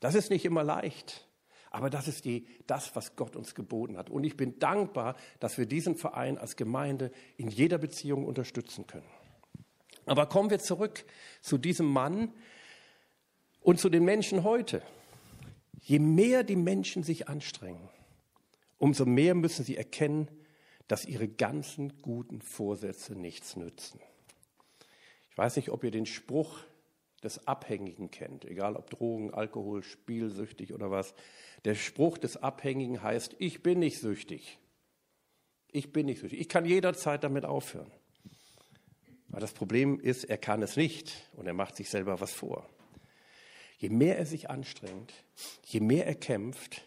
Das 0.00 0.14
ist 0.14 0.30
nicht 0.30 0.44
immer 0.44 0.64
leicht, 0.64 1.26
aber 1.74 1.90
das 1.90 2.06
ist 2.06 2.24
die, 2.24 2.46
das, 2.68 2.94
was 2.94 3.16
Gott 3.16 3.34
uns 3.34 3.56
geboten 3.56 3.96
hat. 3.96 4.08
Und 4.08 4.22
ich 4.22 4.36
bin 4.36 4.60
dankbar, 4.60 5.16
dass 5.40 5.58
wir 5.58 5.66
diesen 5.66 5.96
Verein 5.96 6.38
als 6.38 6.54
Gemeinde 6.54 7.10
in 7.36 7.48
jeder 7.48 7.78
Beziehung 7.78 8.26
unterstützen 8.26 8.86
können. 8.86 9.08
Aber 10.06 10.26
kommen 10.26 10.50
wir 10.50 10.60
zurück 10.60 11.04
zu 11.42 11.58
diesem 11.58 11.86
Mann 11.86 12.32
und 13.60 13.80
zu 13.80 13.88
den 13.88 14.04
Menschen 14.04 14.44
heute. 14.44 14.82
Je 15.80 15.98
mehr 15.98 16.44
die 16.44 16.54
Menschen 16.54 17.02
sich 17.02 17.28
anstrengen, 17.28 17.88
umso 18.78 19.04
mehr 19.04 19.34
müssen 19.34 19.64
sie 19.64 19.76
erkennen, 19.76 20.28
dass 20.86 21.04
ihre 21.04 21.26
ganzen 21.26 22.00
guten 22.02 22.40
Vorsätze 22.40 23.16
nichts 23.16 23.56
nützen. 23.56 23.98
Ich 25.28 25.36
weiß 25.36 25.56
nicht, 25.56 25.70
ob 25.70 25.82
ihr 25.82 25.90
den 25.90 26.06
Spruch 26.06 26.60
des 27.24 27.46
Abhängigen 27.46 28.10
kennt, 28.10 28.44
egal 28.44 28.76
ob 28.76 28.90
Drogen, 28.90 29.32
Alkohol, 29.32 29.82
spielsüchtig 29.82 30.72
oder 30.72 30.90
was. 30.90 31.14
Der 31.64 31.74
Spruch 31.74 32.18
des 32.18 32.36
Abhängigen 32.36 33.02
heißt, 33.02 33.36
ich 33.38 33.62
bin 33.62 33.78
nicht 33.78 33.98
süchtig. 33.98 34.58
Ich 35.72 35.92
bin 35.92 36.06
nicht 36.06 36.20
süchtig. 36.20 36.40
Ich 36.40 36.48
kann 36.48 36.64
jederzeit 36.64 37.24
damit 37.24 37.44
aufhören. 37.44 37.90
Aber 39.30 39.40
das 39.40 39.52
Problem 39.52 39.98
ist, 39.98 40.24
er 40.24 40.38
kann 40.38 40.62
es 40.62 40.76
nicht 40.76 41.28
und 41.32 41.46
er 41.46 41.54
macht 41.54 41.74
sich 41.74 41.90
selber 41.90 42.20
was 42.20 42.32
vor. 42.32 42.68
Je 43.78 43.88
mehr 43.88 44.16
er 44.16 44.26
sich 44.26 44.48
anstrengt, 44.48 45.12
je 45.64 45.80
mehr 45.80 46.06
er 46.06 46.14
kämpft, 46.14 46.84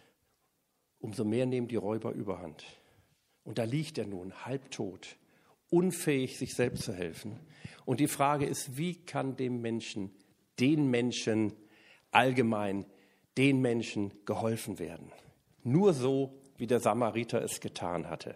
umso 0.99 1.25
mehr 1.25 1.45
nehmen 1.45 1.67
die 1.67 1.75
Räuber 1.75 2.11
überhand. 2.11 2.63
Und 3.43 3.57
da 3.57 3.65
liegt 3.65 3.97
er 3.97 4.07
nun 4.07 4.45
halbtot, 4.45 5.17
unfähig, 5.69 6.37
sich 6.37 6.53
selbst 6.53 6.83
zu 6.83 6.93
helfen. 6.93 7.39
Und 7.85 7.99
die 7.99 8.07
Frage 8.07 8.45
ist, 8.45 8.77
wie 8.77 8.95
kann 8.95 9.35
dem 9.35 9.61
Menschen, 9.61 10.11
den 10.59 10.89
Menschen 10.89 11.53
allgemein, 12.11 12.85
den 13.37 13.61
Menschen 13.61 14.13
geholfen 14.25 14.79
werden? 14.79 15.11
Nur 15.63 15.93
so, 15.93 16.33
wie 16.57 16.67
der 16.67 16.79
Samariter 16.79 17.41
es 17.41 17.59
getan 17.59 18.09
hatte. 18.09 18.35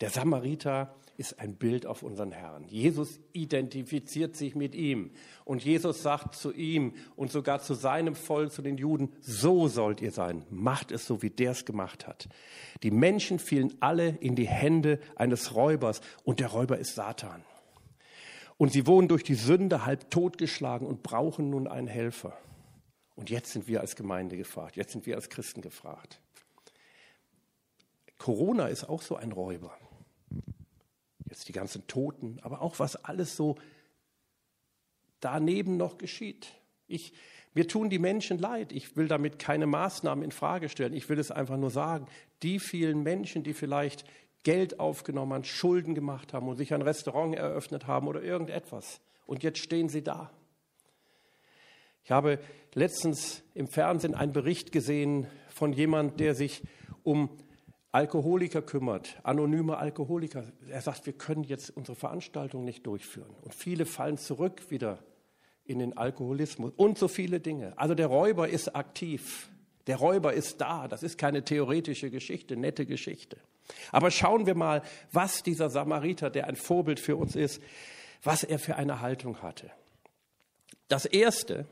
Der 0.00 0.10
Samariter 0.10 0.94
ist 1.20 1.38
ein 1.38 1.56
Bild 1.56 1.84
auf 1.84 2.02
unseren 2.02 2.32
Herrn. 2.32 2.64
Jesus 2.64 3.20
identifiziert 3.34 4.36
sich 4.36 4.54
mit 4.54 4.74
ihm 4.74 5.10
und 5.44 5.62
Jesus 5.62 6.02
sagt 6.02 6.34
zu 6.34 6.50
ihm 6.50 6.94
und 7.14 7.30
sogar 7.30 7.60
zu 7.60 7.74
seinem 7.74 8.14
Volk, 8.14 8.52
zu 8.52 8.62
den 8.62 8.78
Juden, 8.78 9.12
so 9.20 9.68
sollt 9.68 10.00
ihr 10.00 10.12
sein, 10.12 10.46
macht 10.48 10.90
es 10.90 11.04
so, 11.04 11.20
wie 11.20 11.28
der 11.28 11.50
es 11.50 11.66
gemacht 11.66 12.06
hat. 12.06 12.30
Die 12.82 12.90
Menschen 12.90 13.38
fielen 13.38 13.74
alle 13.80 14.16
in 14.20 14.34
die 14.34 14.48
Hände 14.48 14.98
eines 15.14 15.54
Räubers 15.54 16.00
und 16.24 16.40
der 16.40 16.48
Räuber 16.48 16.78
ist 16.78 16.94
Satan. 16.94 17.44
Und 18.60 18.72
sie 18.74 18.86
wurden 18.86 19.08
durch 19.08 19.24
die 19.24 19.36
Sünde 19.36 19.86
halb 19.86 20.10
totgeschlagen 20.10 20.86
und 20.86 21.02
brauchen 21.02 21.48
nun 21.48 21.66
einen 21.66 21.86
Helfer. 21.86 22.36
Und 23.16 23.30
jetzt 23.30 23.52
sind 23.52 23.66
wir 23.68 23.80
als 23.80 23.96
Gemeinde 23.96 24.36
gefragt, 24.36 24.76
jetzt 24.76 24.92
sind 24.92 25.06
wir 25.06 25.16
als 25.16 25.30
Christen 25.30 25.62
gefragt. 25.62 26.20
Corona 28.18 28.66
ist 28.66 28.84
auch 28.84 29.00
so 29.00 29.16
ein 29.16 29.32
Räuber 29.32 29.74
jetzt 31.30 31.48
die 31.48 31.52
ganzen 31.52 31.86
Toten, 31.86 32.38
aber 32.42 32.60
auch 32.60 32.78
was 32.78 32.96
alles 32.96 33.34
so 33.34 33.56
daneben 35.20 35.78
noch 35.78 35.96
geschieht. 35.96 36.48
Ich, 36.86 37.14
mir 37.54 37.66
tun 37.66 37.88
die 37.88 37.98
Menschen 37.98 38.38
leid. 38.38 38.72
Ich 38.72 38.94
will 38.94 39.08
damit 39.08 39.38
keine 39.38 39.66
Maßnahmen 39.66 40.22
in 40.22 40.32
Frage 40.32 40.68
stellen. 40.68 40.92
Ich 40.92 41.08
will 41.08 41.18
es 41.18 41.30
einfach 41.30 41.56
nur 41.56 41.70
sagen. 41.70 42.06
Die 42.42 42.58
vielen 42.58 43.02
Menschen, 43.02 43.42
die 43.42 43.54
vielleicht 43.54 44.04
Geld 44.42 44.80
aufgenommen 44.80 45.32
haben, 45.32 45.44
Schulden 45.44 45.94
gemacht 45.94 46.32
haben 46.32 46.48
und 46.48 46.56
sich 46.56 46.72
ein 46.72 46.82
Restaurant 46.82 47.34
eröffnet 47.34 47.86
haben 47.86 48.08
oder 48.08 48.22
irgendetwas. 48.22 49.00
Und 49.26 49.42
jetzt 49.42 49.58
stehen 49.58 49.88
sie 49.88 50.02
da. 50.02 50.30
Ich 52.04 52.10
habe 52.10 52.38
letztens 52.74 53.42
im 53.54 53.68
Fernsehen 53.68 54.14
einen 54.14 54.32
Bericht 54.32 54.72
gesehen 54.72 55.26
von 55.48 55.72
jemand, 55.72 56.18
der 56.20 56.34
sich 56.34 56.62
um 57.02 57.30
Alkoholiker 57.92 58.62
kümmert, 58.62 59.18
anonyme 59.24 59.76
Alkoholiker. 59.76 60.44
Er 60.68 60.80
sagt, 60.80 61.06
wir 61.06 61.12
können 61.12 61.44
jetzt 61.44 61.76
unsere 61.76 61.96
Veranstaltung 61.96 62.64
nicht 62.64 62.86
durchführen. 62.86 63.34
Und 63.42 63.54
viele 63.54 63.84
fallen 63.84 64.16
zurück 64.16 64.70
wieder 64.70 65.00
in 65.64 65.80
den 65.80 65.96
Alkoholismus 65.96 66.72
und 66.76 66.98
so 66.98 67.08
viele 67.08 67.40
Dinge. 67.40 67.76
Also 67.76 67.94
der 67.94 68.06
Räuber 68.06 68.48
ist 68.48 68.74
aktiv. 68.74 69.50
Der 69.86 69.96
Räuber 69.96 70.32
ist 70.32 70.60
da. 70.60 70.88
Das 70.88 71.02
ist 71.02 71.18
keine 71.18 71.44
theoretische 71.44 72.10
Geschichte, 72.10 72.56
nette 72.56 72.86
Geschichte. 72.86 73.38
Aber 73.92 74.10
schauen 74.10 74.46
wir 74.46 74.54
mal, 74.54 74.82
was 75.12 75.42
dieser 75.42 75.70
Samariter, 75.70 76.30
der 76.30 76.46
ein 76.46 76.56
Vorbild 76.56 77.00
für 77.00 77.16
uns 77.16 77.36
ist, 77.36 77.62
was 78.22 78.44
er 78.44 78.58
für 78.58 78.76
eine 78.76 79.00
Haltung 79.00 79.42
hatte. 79.42 79.70
Das 80.88 81.04
Erste, 81.04 81.66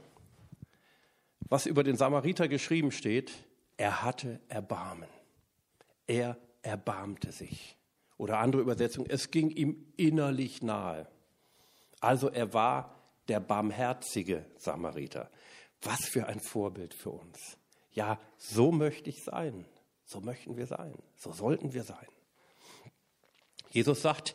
was 1.40 1.66
über 1.66 1.82
den 1.82 1.96
Samariter 1.96 2.48
geschrieben 2.48 2.92
steht, 2.92 3.32
er 3.76 4.02
hatte 4.02 4.40
Erbarmen 4.48 5.08
er 6.08 6.38
erbarmte 6.62 7.30
sich. 7.30 7.76
Oder 8.16 8.38
andere 8.38 8.62
Übersetzung, 8.62 9.06
es 9.06 9.30
ging 9.30 9.50
ihm 9.50 9.92
innerlich 9.96 10.60
nahe. 10.62 11.06
Also 12.00 12.28
er 12.28 12.52
war 12.52 12.96
der 13.28 13.38
barmherzige 13.38 14.44
Samariter. 14.56 15.30
Was 15.82 16.06
für 16.06 16.26
ein 16.26 16.40
Vorbild 16.40 16.94
für 16.94 17.10
uns. 17.10 17.58
Ja, 17.92 18.18
so 18.36 18.72
möchte 18.72 19.10
ich 19.10 19.22
sein. 19.22 19.64
So 20.08 20.22
möchten 20.22 20.56
wir 20.56 20.66
sein. 20.66 20.94
So 21.16 21.32
sollten 21.32 21.74
wir 21.74 21.84
sein. 21.84 22.06
Jesus 23.68 24.00
sagt 24.00 24.34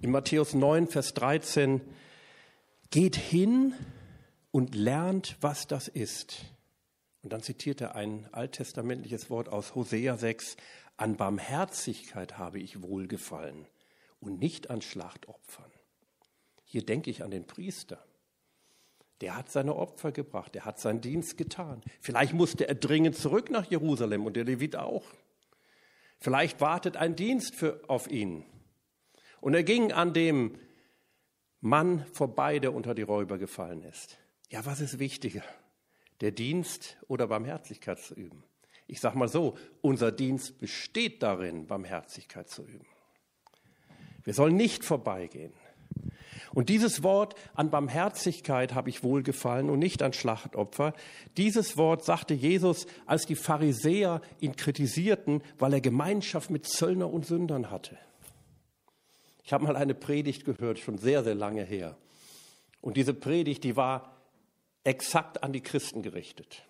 in 0.00 0.10
Matthäus 0.10 0.54
9, 0.54 0.86
Vers 0.86 1.12
13, 1.12 1.82
geht 2.90 3.16
hin 3.16 3.74
und 4.52 4.74
lernt, 4.74 5.36
was 5.42 5.66
das 5.66 5.86
ist. 5.86 6.46
Und 7.22 7.34
dann 7.34 7.42
zitiert 7.42 7.82
er 7.82 7.94
ein 7.94 8.26
alttestamentliches 8.32 9.28
Wort 9.28 9.50
aus 9.50 9.74
Hosea 9.74 10.16
6, 10.16 10.56
an 10.96 11.18
Barmherzigkeit 11.18 12.38
habe 12.38 12.58
ich 12.58 12.80
wohlgefallen 12.80 13.66
und 14.18 14.38
nicht 14.38 14.70
an 14.70 14.80
Schlachtopfern. 14.80 15.70
Hier 16.64 16.86
denke 16.86 17.10
ich 17.10 17.22
an 17.22 17.30
den 17.30 17.46
Priester. 17.46 18.02
Der 19.22 19.36
hat 19.36 19.50
seine 19.50 19.76
Opfer 19.76 20.10
gebracht, 20.10 20.56
der 20.56 20.64
hat 20.64 20.80
seinen 20.80 21.00
Dienst 21.00 21.38
getan. 21.38 21.80
Vielleicht 22.00 22.32
musste 22.32 22.66
er 22.68 22.74
dringend 22.74 23.16
zurück 23.16 23.50
nach 23.50 23.70
Jerusalem 23.70 24.26
und 24.26 24.34
der 24.34 24.42
Levit 24.42 24.74
auch. 24.74 25.04
Vielleicht 26.18 26.60
wartet 26.60 26.96
ein 26.96 27.14
Dienst 27.14 27.54
für, 27.54 27.80
auf 27.86 28.10
ihn. 28.10 28.44
Und 29.40 29.54
er 29.54 29.62
ging 29.62 29.92
an 29.92 30.12
dem 30.12 30.58
Mann 31.60 32.04
vorbei, 32.12 32.58
der 32.58 32.74
unter 32.74 32.96
die 32.96 33.02
Räuber 33.02 33.38
gefallen 33.38 33.84
ist. 33.84 34.18
Ja, 34.50 34.66
was 34.66 34.80
ist 34.80 34.98
wichtiger? 34.98 35.44
Der 36.20 36.32
Dienst 36.32 36.96
oder 37.06 37.28
Barmherzigkeit 37.28 38.00
zu 38.00 38.14
üben? 38.14 38.42
Ich 38.88 38.98
sage 38.98 39.16
mal 39.16 39.28
so, 39.28 39.56
unser 39.82 40.10
Dienst 40.10 40.58
besteht 40.58 41.22
darin, 41.22 41.68
Barmherzigkeit 41.68 42.50
zu 42.50 42.66
üben. 42.66 42.86
Wir 44.24 44.34
sollen 44.34 44.56
nicht 44.56 44.84
vorbeigehen. 44.84 45.52
Und 46.54 46.68
dieses 46.68 47.02
Wort 47.02 47.34
an 47.54 47.70
Barmherzigkeit 47.70 48.74
habe 48.74 48.90
ich 48.90 49.02
wohlgefallen 49.02 49.70
und 49.70 49.78
nicht 49.78 50.02
an 50.02 50.12
Schlachtopfer. 50.12 50.92
Dieses 51.36 51.76
Wort 51.76 52.04
sagte 52.04 52.34
Jesus, 52.34 52.86
als 53.06 53.24
die 53.24 53.36
Pharisäer 53.36 54.20
ihn 54.40 54.56
kritisierten, 54.56 55.42
weil 55.58 55.72
er 55.72 55.80
Gemeinschaft 55.80 56.50
mit 56.50 56.66
Zöllner 56.66 57.10
und 57.10 57.26
Sündern 57.26 57.70
hatte. 57.70 57.96
Ich 59.44 59.52
habe 59.52 59.64
mal 59.64 59.76
eine 59.76 59.94
Predigt 59.94 60.44
gehört, 60.44 60.78
schon 60.78 60.98
sehr, 60.98 61.24
sehr 61.24 61.34
lange 61.34 61.64
her. 61.64 61.96
Und 62.80 62.96
diese 62.96 63.14
Predigt, 63.14 63.64
die 63.64 63.76
war 63.76 64.16
exakt 64.84 65.42
an 65.42 65.52
die 65.52 65.60
Christen 65.60 66.02
gerichtet. 66.02 66.62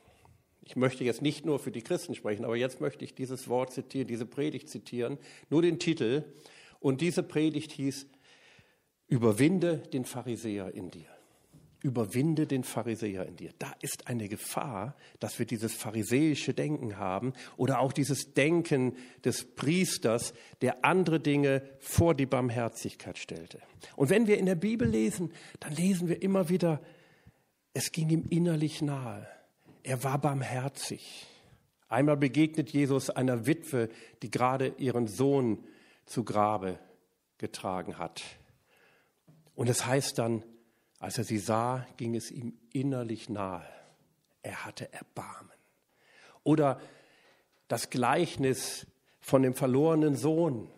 Ich 0.64 0.76
möchte 0.76 1.02
jetzt 1.02 1.22
nicht 1.22 1.44
nur 1.44 1.58
für 1.58 1.72
die 1.72 1.82
Christen 1.82 2.14
sprechen, 2.14 2.44
aber 2.44 2.56
jetzt 2.56 2.80
möchte 2.80 3.04
ich 3.04 3.14
dieses 3.14 3.48
Wort 3.48 3.72
zitieren, 3.72 4.06
diese 4.06 4.26
Predigt 4.26 4.68
zitieren, 4.68 5.18
nur 5.50 5.60
den 5.62 5.78
Titel. 5.78 6.24
Und 6.78 7.00
diese 7.00 7.22
Predigt 7.22 7.72
hieß, 7.72 8.06
überwinde 9.12 9.76
den 9.76 10.06
Pharisäer 10.06 10.72
in 10.72 10.90
dir. 10.90 11.04
Überwinde 11.82 12.46
den 12.46 12.64
Pharisäer 12.64 13.26
in 13.26 13.36
dir. 13.36 13.50
Da 13.58 13.74
ist 13.82 14.06
eine 14.06 14.26
Gefahr, 14.26 14.96
dass 15.20 15.38
wir 15.38 15.44
dieses 15.44 15.74
pharisäische 15.74 16.54
Denken 16.54 16.96
haben 16.96 17.34
oder 17.58 17.80
auch 17.80 17.92
dieses 17.92 18.32
Denken 18.32 18.96
des 19.22 19.54
Priesters, 19.54 20.32
der 20.62 20.82
andere 20.86 21.20
Dinge 21.20 21.60
vor 21.78 22.14
die 22.14 22.24
Barmherzigkeit 22.24 23.18
stellte. 23.18 23.58
Und 23.96 24.08
wenn 24.08 24.28
wir 24.28 24.38
in 24.38 24.46
der 24.46 24.54
Bibel 24.54 24.88
lesen, 24.88 25.30
dann 25.60 25.74
lesen 25.74 26.08
wir 26.08 26.22
immer 26.22 26.48
wieder, 26.48 26.80
es 27.74 27.92
ging 27.92 28.08
ihm 28.08 28.24
innerlich 28.30 28.80
nahe. 28.80 29.28
Er 29.82 30.02
war 30.04 30.18
barmherzig. 30.18 31.26
Einmal 31.88 32.16
begegnet 32.16 32.70
Jesus 32.70 33.10
einer 33.10 33.46
Witwe, 33.46 33.90
die 34.22 34.30
gerade 34.30 34.68
ihren 34.78 35.06
Sohn 35.06 35.64
zu 36.06 36.24
Grabe 36.24 36.78
getragen 37.36 37.98
hat. 37.98 38.22
Und 39.54 39.68
es 39.68 39.86
heißt 39.86 40.18
dann, 40.18 40.44
als 40.98 41.18
er 41.18 41.24
sie 41.24 41.38
sah, 41.38 41.86
ging 41.96 42.14
es 42.14 42.30
ihm 42.30 42.58
innerlich 42.72 43.28
nahe. 43.28 43.66
Er 44.42 44.64
hatte 44.64 44.92
Erbarmen. 44.92 45.52
Oder 46.44 46.80
das 47.68 47.90
Gleichnis 47.90 48.86
von 49.20 49.42
dem 49.42 49.54
verlorenen 49.54 50.16
Sohn. 50.16 50.68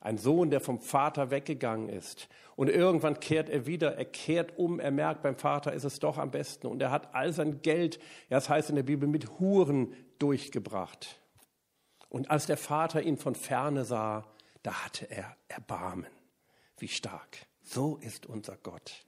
Ein 0.00 0.18
Sohn, 0.18 0.50
der 0.50 0.60
vom 0.60 0.80
Vater 0.80 1.30
weggegangen 1.30 1.88
ist. 1.88 2.28
Und 2.54 2.68
irgendwann 2.68 3.20
kehrt 3.20 3.48
er 3.48 3.66
wieder, 3.66 3.96
er 3.96 4.04
kehrt 4.04 4.56
um, 4.58 4.78
er 4.78 4.90
merkt, 4.90 5.22
beim 5.22 5.36
Vater 5.36 5.72
ist 5.72 5.84
es 5.84 5.98
doch 5.98 6.16
am 6.18 6.30
besten. 6.30 6.68
Und 6.68 6.80
er 6.80 6.90
hat 6.90 7.14
all 7.14 7.32
sein 7.32 7.60
Geld, 7.62 7.96
ja, 8.28 8.36
das 8.36 8.48
heißt 8.48 8.70
in 8.70 8.76
der 8.76 8.82
Bibel, 8.82 9.08
mit 9.08 9.40
Huren 9.40 9.94
durchgebracht. 10.18 11.20
Und 12.08 12.30
als 12.30 12.46
der 12.46 12.56
Vater 12.56 13.02
ihn 13.02 13.16
von 13.16 13.34
ferne 13.34 13.84
sah, 13.84 14.24
da 14.62 14.84
hatte 14.84 15.10
er 15.10 15.36
Erbarmen. 15.48 16.06
Wie 16.78 16.88
stark. 16.88 17.46
So 17.66 17.96
ist 17.96 18.24
unser 18.24 18.56
Gott. 18.56 19.04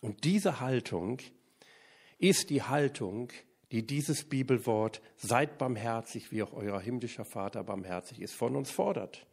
Und 0.00 0.24
diese 0.24 0.60
Haltung 0.60 1.18
ist 2.18 2.50
die 2.50 2.62
Haltung, 2.62 3.28
die 3.70 3.86
dieses 3.86 4.24
Bibelwort, 4.24 5.00
seid 5.16 5.58
barmherzig, 5.58 6.32
wie 6.32 6.42
auch 6.42 6.52
euer 6.52 6.80
himmlischer 6.80 7.24
Vater 7.24 7.62
barmherzig 7.62 8.20
ist, 8.20 8.34
von 8.34 8.56
uns 8.56 8.70
fordert 8.70 9.26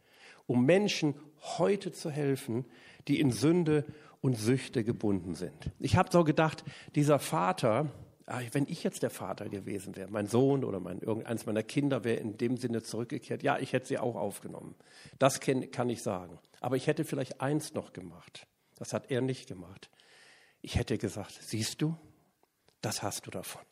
um 0.48 0.64
Menschen 0.64 1.14
heute 1.58 1.92
zu 1.92 2.10
helfen, 2.10 2.64
die 3.06 3.20
in 3.20 3.30
Sünde 3.30 3.84
und 4.20 4.36
Süchte 4.36 4.82
gebunden 4.82 5.36
sind. 5.36 5.70
Ich 5.78 5.94
habe 5.94 6.08
so 6.10 6.24
gedacht, 6.24 6.64
dieser 6.96 7.20
Vater, 7.20 7.92
ah, 8.26 8.40
wenn 8.52 8.66
ich 8.66 8.82
jetzt 8.82 9.04
der 9.04 9.10
Vater 9.10 9.48
gewesen 9.48 9.94
wäre, 9.94 10.10
mein 10.10 10.26
Sohn 10.26 10.64
oder 10.64 10.80
mein, 10.80 10.98
irgendeins 11.00 11.46
meiner 11.46 11.62
Kinder 11.62 12.02
wäre 12.02 12.18
in 12.18 12.38
dem 12.38 12.56
Sinne 12.56 12.82
zurückgekehrt, 12.82 13.44
ja, 13.44 13.58
ich 13.58 13.72
hätte 13.72 13.86
sie 13.86 13.98
auch 13.98 14.16
aufgenommen. 14.16 14.74
Das 15.20 15.38
kann 15.38 15.90
ich 15.90 16.02
sagen. 16.02 16.38
Aber 16.60 16.76
ich 16.76 16.86
hätte 16.86 17.04
vielleicht 17.04 17.40
eins 17.40 17.74
noch 17.74 17.92
gemacht. 17.92 18.46
Das 18.76 18.92
hat 18.92 19.10
er 19.10 19.20
nicht 19.20 19.48
gemacht. 19.48 19.90
Ich 20.60 20.76
hätte 20.76 20.98
gesagt, 20.98 21.38
siehst 21.40 21.82
du, 21.82 21.96
das 22.80 23.02
hast 23.02 23.26
du 23.26 23.30
davon. 23.30 23.62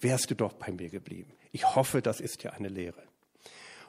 Wärst 0.00 0.30
du 0.30 0.34
doch 0.34 0.54
bei 0.54 0.72
mir 0.72 0.88
geblieben. 0.88 1.32
Ich 1.52 1.74
hoffe, 1.74 2.02
das 2.02 2.20
ist 2.20 2.42
ja 2.42 2.52
eine 2.52 2.68
Lehre. 2.68 3.02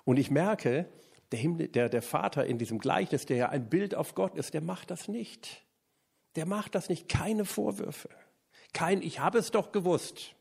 Und 0.03 0.17
ich 0.17 0.29
merke, 0.29 0.87
der, 1.31 1.39
Himmel, 1.39 1.67
der, 1.67 1.89
der 1.89 2.01
Vater 2.01 2.45
in 2.45 2.57
diesem 2.57 2.79
Gleichnis, 2.79 3.25
der 3.25 3.37
ja 3.37 3.49
ein 3.49 3.69
Bild 3.69 3.95
auf 3.95 4.15
Gott 4.15 4.35
ist, 4.37 4.53
der 4.53 4.61
macht 4.61 4.91
das 4.91 5.07
nicht. 5.07 5.65
Der 6.35 6.45
macht 6.45 6.75
das 6.75 6.89
nicht. 6.89 7.09
Keine 7.09 7.45
Vorwürfe. 7.45 8.09
Kein, 8.73 9.01
ich 9.01 9.19
habe 9.19 9.39
es 9.39 9.51
doch 9.51 9.71
gewusst. 9.71 10.35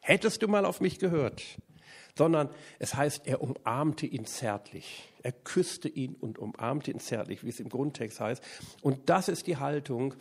Hättest 0.00 0.42
du 0.42 0.48
mal 0.48 0.64
auf 0.64 0.80
mich 0.80 0.98
gehört. 0.98 1.42
Sondern 2.16 2.50
es 2.78 2.94
heißt, 2.94 3.26
er 3.26 3.40
umarmte 3.40 4.06
ihn 4.06 4.26
zärtlich. 4.26 5.08
Er 5.22 5.32
küsste 5.32 5.88
ihn 5.88 6.14
und 6.14 6.38
umarmte 6.38 6.90
ihn 6.90 7.00
zärtlich, 7.00 7.42
wie 7.44 7.48
es 7.48 7.60
im 7.60 7.68
Grundtext 7.68 8.20
heißt. 8.20 8.42
Und 8.82 9.08
das 9.08 9.28
ist 9.28 9.46
die 9.46 9.56
Haltung, 9.56 10.14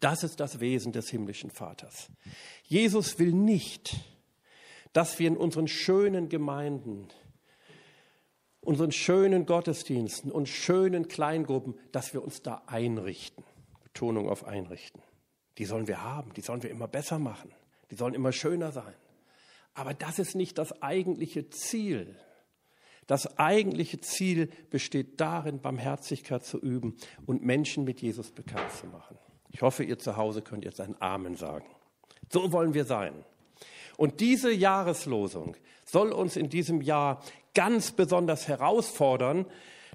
das 0.00 0.22
ist 0.22 0.38
das 0.40 0.60
Wesen 0.60 0.92
des 0.92 1.08
himmlischen 1.08 1.50
Vaters. 1.50 2.08
Jesus 2.64 3.18
will 3.18 3.32
nicht, 3.32 3.96
dass 4.92 5.18
wir 5.18 5.28
in 5.28 5.36
unseren 5.36 5.68
schönen 5.68 6.28
Gemeinden 6.28 7.08
unseren 8.60 8.92
schönen 8.92 9.46
Gottesdiensten 9.46 10.30
und 10.30 10.46
schönen 10.46 11.08
Kleingruppen, 11.08 11.74
dass 11.90 12.12
wir 12.12 12.22
uns 12.22 12.42
da 12.42 12.62
einrichten. 12.66 13.42
Betonung 13.82 14.28
auf 14.28 14.44
einrichten. 14.44 15.00
Die 15.56 15.64
sollen 15.64 15.88
wir 15.88 16.02
haben, 16.02 16.34
die 16.34 16.42
sollen 16.42 16.62
wir 16.62 16.70
immer 16.70 16.86
besser 16.86 17.18
machen, 17.18 17.50
die 17.90 17.94
sollen 17.94 18.12
immer 18.12 18.30
schöner 18.30 18.70
sein. 18.70 18.94
Aber 19.78 19.94
das 19.94 20.18
ist 20.18 20.34
nicht 20.34 20.58
das 20.58 20.82
eigentliche 20.82 21.50
Ziel. 21.50 22.16
Das 23.06 23.38
eigentliche 23.38 24.00
Ziel 24.00 24.50
besteht 24.70 25.20
darin, 25.20 25.60
Barmherzigkeit 25.60 26.44
zu 26.44 26.58
üben 26.58 26.96
und 27.26 27.44
Menschen 27.44 27.84
mit 27.84 28.02
Jesus 28.02 28.32
bekannt 28.32 28.72
zu 28.72 28.88
machen. 28.88 29.16
Ich 29.50 29.62
hoffe, 29.62 29.84
ihr 29.84 29.96
zu 29.96 30.16
Hause 30.16 30.42
könnt 30.42 30.64
jetzt 30.64 30.80
ein 30.80 31.00
Amen 31.00 31.36
sagen. 31.36 31.64
So 32.28 32.50
wollen 32.50 32.74
wir 32.74 32.86
sein. 32.86 33.24
Und 33.96 34.18
diese 34.18 34.52
Jahreslosung 34.52 35.56
soll 35.84 36.10
uns 36.10 36.34
in 36.34 36.48
diesem 36.48 36.82
Jahr 36.82 37.22
ganz 37.54 37.92
besonders 37.92 38.48
herausfordern, 38.48 39.46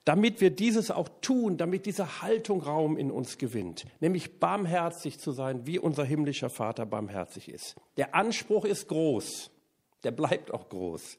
damit 0.05 0.39
wir 0.39 0.49
dieses 0.51 0.91
auch 0.91 1.09
tun, 1.19 1.57
damit 1.57 1.85
diese 1.85 2.21
Haltung 2.21 2.61
Raum 2.61 2.97
in 2.97 3.11
uns 3.11 3.37
gewinnt, 3.37 3.85
nämlich 3.99 4.39
barmherzig 4.39 5.19
zu 5.19 5.33
sein, 5.33 5.67
wie 5.67 5.77
unser 5.77 6.05
himmlischer 6.05 6.49
Vater 6.49 6.85
barmherzig 6.85 7.49
ist. 7.49 7.75
Der 7.97 8.15
Anspruch 8.15 8.63
ist 8.63 8.87
groß, 8.87 9.51
der 10.03 10.11
bleibt 10.11 10.53
auch 10.53 10.69
groß, 10.69 11.17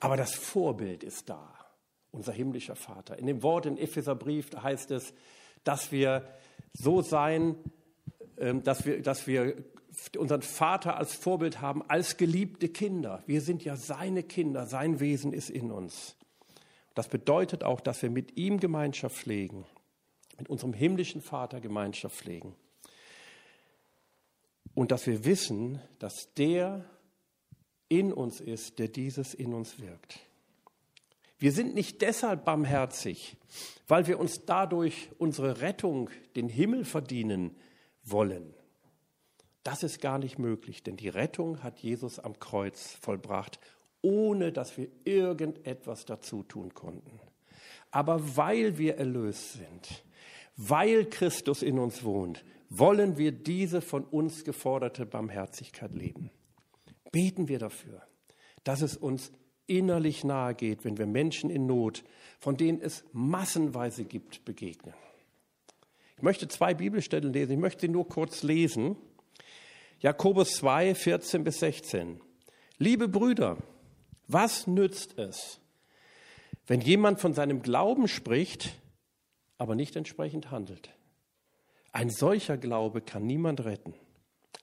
aber 0.00 0.16
das 0.16 0.34
Vorbild 0.34 1.04
ist 1.04 1.28
da, 1.28 1.54
unser 2.10 2.32
himmlischer 2.32 2.76
Vater. 2.76 3.18
In 3.18 3.26
dem 3.26 3.42
Wort 3.42 3.66
in 3.66 3.76
Epheserbrief 3.76 4.50
heißt 4.54 4.90
es, 4.90 5.12
dass 5.64 5.92
wir 5.92 6.26
so 6.72 7.02
sein, 7.02 7.56
ähm, 8.38 8.62
dass 8.62 8.84
wir, 8.86 9.02
dass 9.02 9.26
wir 9.26 9.56
unseren 10.16 10.42
Vater 10.42 10.96
als 10.96 11.14
Vorbild 11.14 11.60
haben, 11.60 11.82
als 11.88 12.16
geliebte 12.16 12.68
Kinder. 12.68 13.22
Wir 13.26 13.40
sind 13.40 13.64
ja 13.64 13.76
seine 13.76 14.22
Kinder, 14.22 14.66
sein 14.66 15.00
Wesen 15.00 15.32
ist 15.32 15.50
in 15.50 15.70
uns. 15.70 16.16
Das 16.94 17.08
bedeutet 17.08 17.64
auch, 17.64 17.80
dass 17.80 18.02
wir 18.02 18.10
mit 18.10 18.36
ihm 18.36 18.60
Gemeinschaft 18.60 19.16
pflegen, 19.16 19.66
mit 20.38 20.48
unserem 20.48 20.72
himmlischen 20.72 21.20
Vater 21.20 21.60
Gemeinschaft 21.60 22.16
pflegen. 22.16 22.54
Und 24.74 24.92
dass 24.92 25.06
wir 25.06 25.24
wissen, 25.24 25.80
dass 25.98 26.32
der 26.34 26.84
in 27.90 28.12
uns 28.12 28.40
ist, 28.40 28.78
der 28.78 28.88
dieses 28.88 29.34
in 29.34 29.52
uns 29.52 29.78
wirkt. 29.80 30.20
Wir 31.38 31.52
sind 31.52 31.74
nicht 31.74 32.00
deshalb 32.00 32.44
barmherzig, 32.44 33.36
weil 33.88 34.06
wir 34.06 34.18
uns 34.18 34.46
dadurch 34.46 35.10
unsere 35.18 35.60
Rettung, 35.60 36.08
den 36.36 36.48
Himmel 36.48 36.84
verdienen 36.84 37.56
wollen. 38.04 38.54
Das 39.62 39.82
ist 39.82 40.00
gar 40.00 40.18
nicht 40.18 40.38
möglich, 40.38 40.82
denn 40.82 40.96
die 40.96 41.08
Rettung 41.08 41.62
hat 41.62 41.78
Jesus 41.80 42.18
am 42.18 42.38
Kreuz 42.38 42.96
vollbracht, 43.00 43.58
ohne 44.02 44.52
dass 44.52 44.78
wir 44.78 44.88
irgendetwas 45.04 46.06
dazu 46.06 46.42
tun 46.42 46.72
konnten. 46.72 47.20
Aber 47.90 48.36
weil 48.36 48.78
wir 48.78 48.96
erlöst 48.96 49.54
sind, 49.54 50.04
weil 50.56 51.06
Christus 51.06 51.62
in 51.62 51.78
uns 51.78 52.04
wohnt, 52.04 52.44
wollen 52.68 53.18
wir 53.18 53.32
diese 53.32 53.80
von 53.80 54.04
uns 54.04 54.44
geforderte 54.44 55.04
Barmherzigkeit 55.04 55.94
leben. 55.94 56.30
Beten 57.12 57.48
wir 57.48 57.58
dafür, 57.58 58.02
dass 58.64 58.82
es 58.82 58.96
uns 58.96 59.32
innerlich 59.66 60.24
nahe 60.24 60.54
geht, 60.54 60.84
wenn 60.84 60.98
wir 60.98 61.06
Menschen 61.06 61.48
in 61.48 61.66
Not, 61.66 62.04
von 62.38 62.56
denen 62.56 62.80
es 62.80 63.04
massenweise 63.12 64.04
gibt, 64.04 64.44
begegnen. 64.44 64.94
Ich 66.16 66.22
möchte 66.22 66.48
zwei 66.48 66.74
Bibelstellen 66.74 67.32
lesen. 67.32 67.52
Ich 67.52 67.58
möchte 67.58 67.82
sie 67.82 67.88
nur 67.88 68.06
kurz 68.06 68.42
lesen. 68.42 68.96
Jakobus 70.00 70.56
2, 70.56 70.94
14 70.94 71.44
bis 71.44 71.60
16. 71.60 72.20
Liebe 72.78 73.08
Brüder, 73.08 73.58
was 74.26 74.66
nützt 74.66 75.18
es, 75.18 75.60
wenn 76.66 76.80
jemand 76.80 77.20
von 77.20 77.32
seinem 77.32 77.62
Glauben 77.62 78.08
spricht, 78.08 78.74
aber 79.56 79.74
nicht 79.74 79.96
entsprechend 79.96 80.50
handelt? 80.50 80.90
Ein 81.92 82.10
solcher 82.10 82.56
Glaube 82.56 83.00
kann 83.00 83.26
niemand 83.26 83.64
retten. 83.64 83.94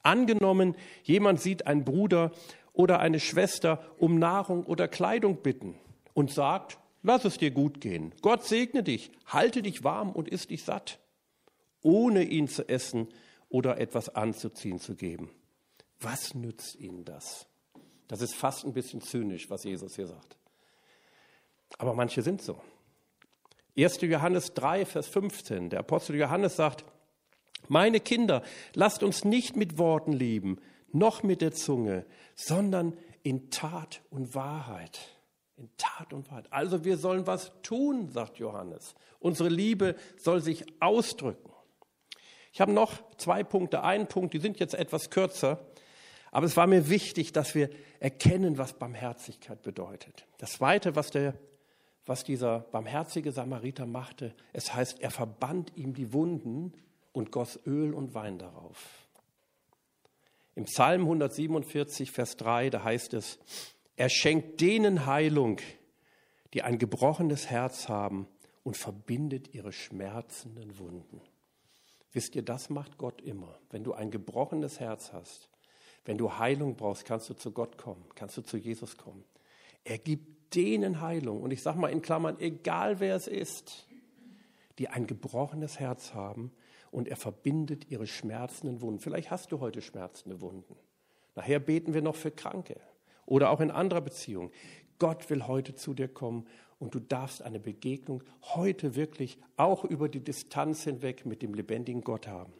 Angenommen, 0.04 0.76
jemand 1.04 1.42
sieht 1.42 1.68
einen 1.68 1.84
Bruder 1.84 2.32
oder 2.74 3.00
eine 3.00 3.20
Schwester 3.20 3.84
um 3.98 4.20
Nahrung 4.20 4.66
oder 4.66 4.88
Kleidung 4.88 5.38
bitten 5.38 5.76
und 6.14 6.32
sagt, 6.32 6.78
lass 7.04 7.26
es 7.26 7.38
dir 7.38 7.52
gut 7.52 7.82
gehen, 7.82 8.14
Gott 8.22 8.46
segne 8.46 8.84
dich, 8.84 9.12
halte 9.26 9.62
dich 9.62 9.84
warm 9.84 10.12
und 10.12 10.28
iss 10.30 10.48
dich 10.48 10.64
satt, 10.64 11.00
ohne 11.82 12.24
ihn 12.24 12.48
zu 12.48 12.68
essen 12.70 13.08
oder 13.50 13.80
etwas 13.80 14.10
anzuziehen 14.10 14.80
zu 14.80 14.96
geben. 14.96 15.30
Was 16.00 16.36
nützt 16.36 16.76
ihnen 16.76 17.06
das? 17.06 17.48
Das 18.08 18.22
ist 18.22 18.36
fast 18.36 18.66
ein 18.66 18.74
bisschen 18.74 19.02
zynisch, 19.02 19.50
was 19.50 19.64
Jesus 19.64 19.96
hier 19.96 20.08
sagt. 20.08 20.38
Aber 21.78 21.94
manche 21.94 22.22
sind 22.22 22.42
so. 22.42 22.62
1. 23.78 24.02
Johannes 24.02 24.54
3, 24.54 24.86
Vers 24.86 25.08
15. 25.08 25.70
Der 25.70 25.80
Apostel 25.80 26.16
Johannes 26.16 26.56
sagt, 26.56 26.84
meine 27.68 28.00
Kinder, 28.00 28.44
lasst 28.74 29.04
uns 29.04 29.26
nicht 29.26 29.56
mit 29.56 29.78
Worten 29.78 30.14
lieben, 30.14 30.60
noch 30.92 31.24
mit 31.24 31.42
der 31.42 31.54
Zunge, 31.54 32.06
sondern 32.36 32.98
in 33.24 33.50
Tat 33.50 34.02
und 34.10 34.36
Wahrheit. 34.36 35.00
In 35.58 35.70
Tat 35.78 36.14
und 36.14 36.30
Wahrheit. 36.30 36.48
Also 36.52 36.86
wir 36.86 36.98
sollen 36.98 37.28
was 37.28 37.52
tun, 37.62 38.10
sagt 38.10 38.38
Johannes. 38.38 38.96
Unsere 39.20 39.50
Liebe 39.50 39.96
soll 40.18 40.42
sich 40.42 40.66
ausdrücken. 40.80 41.52
Ich 42.54 42.62
habe 42.62 42.72
noch 42.72 42.94
zwei 43.18 43.44
Punkte. 43.44 43.84
Einen 43.84 44.08
Punkt, 44.08 44.34
die 44.34 44.40
sind 44.40 44.60
jetzt 44.60 44.74
etwas 44.74 45.10
kürzer. 45.10 45.60
Aber 46.32 46.46
es 46.46 46.58
war 46.58 46.68
mir 46.68 46.90
wichtig, 46.90 47.32
dass 47.32 47.56
wir 47.56 47.70
erkennen, 48.00 48.58
was 48.58 48.74
Barmherzigkeit 48.74 49.62
bedeutet. 49.62 50.26
Das 50.38 50.54
Zweite, 50.54 50.96
was, 50.96 51.10
der, 51.12 51.34
was 52.06 52.24
dieser 52.24 52.60
barmherzige 52.60 53.32
Samariter 53.32 53.86
machte, 53.86 54.34
es 54.54 54.74
heißt, 54.74 55.02
er 55.02 55.12
verband 55.12 55.76
ihm 55.76 55.94
die 55.94 56.14
Wunden 56.14 56.74
und 57.18 57.32
goss 57.32 57.60
Öl 57.66 57.94
und 57.94 58.14
Wein 58.14 58.38
darauf. 58.38 59.08
Im 60.54 60.66
Psalm 60.66 61.02
147, 61.02 62.12
Vers 62.12 62.38
3, 62.38 62.70
da 62.70 62.84
heißt 62.84 63.16
es, 63.16 63.40
er 63.96 64.10
schenkt 64.10 64.62
denen 64.62 65.08
Heilung, 65.08 65.60
die 66.54 66.62
ein 66.62 66.78
gebrochenes 66.78 67.50
Herz 67.50 67.90
haben 67.90 68.28
und 68.64 68.78
verbindet 68.78 69.54
ihre 69.56 69.72
schmerzenden 69.72 70.78
Wunden. 70.78 71.22
Wisst 72.14 72.36
ihr, 72.36 72.44
das 72.44 72.70
macht 72.70 72.98
Gott 73.00 73.22
immer. 73.22 73.60
Wenn 73.72 73.84
du 73.84 73.94
ein 73.94 74.12
gebrochenes 74.12 74.80
Herz 74.80 75.12
hast, 75.12 75.50
wenn 76.06 76.18
du 76.18 76.38
Heilung 76.38 76.76
brauchst, 76.76 77.06
kannst 77.06 77.30
du 77.32 77.34
zu 77.34 77.52
Gott 77.52 77.78
kommen, 77.78 78.06
kannst 78.14 78.38
du 78.38 78.44
zu 78.44 78.58
Jesus 78.58 78.96
kommen. 78.96 79.24
Er 79.84 79.98
gibt 79.98 80.54
denen 80.56 81.02
Heilung. 81.02 81.42
Und 81.42 81.52
ich 81.52 81.64
sage 81.64 81.80
mal 81.80 81.92
in 81.92 82.02
Klammern, 82.02 82.40
egal 82.40 83.00
wer 83.00 83.16
es 83.16 83.28
ist, 83.28 83.88
die 84.78 84.88
ein 84.88 85.08
gebrochenes 85.08 85.80
Herz 85.80 86.14
haben 86.14 86.52
und 86.92 87.08
er 87.08 87.16
verbindet 87.16 87.90
ihre 87.90 88.08
schmerzenden 88.08 88.82
Wunden. 88.82 89.00
Vielleicht 89.00 89.32
hast 89.32 89.52
du 89.52 89.60
heute 89.60 89.82
schmerzende 89.82 90.42
Wunden. 90.42 90.76
Nachher 91.36 91.60
beten 91.60 91.94
wir 91.94 92.02
noch 92.02 92.16
für 92.16 92.32
Kranke 92.32 92.80
oder 93.26 93.52
auch 93.52 93.60
in 93.60 93.72
anderer 93.72 94.02
Beziehung. 94.02 94.52
Gott 95.00 95.30
will 95.30 95.46
heute 95.46 95.76
zu 95.76 95.94
dir 95.94 96.08
kommen 96.08 96.48
und 96.80 96.96
du 96.96 97.00
darfst 97.00 97.42
eine 97.42 97.60
Begegnung 97.60 98.24
heute 98.42 98.96
wirklich 98.96 99.38
auch 99.56 99.84
über 99.84 100.10
die 100.10 100.24
Distanz 100.24 100.84
hinweg 100.84 101.26
mit 101.26 101.42
dem 101.42 101.54
lebendigen 101.54 102.02
Gott 102.02 102.28
haben. 102.28 102.54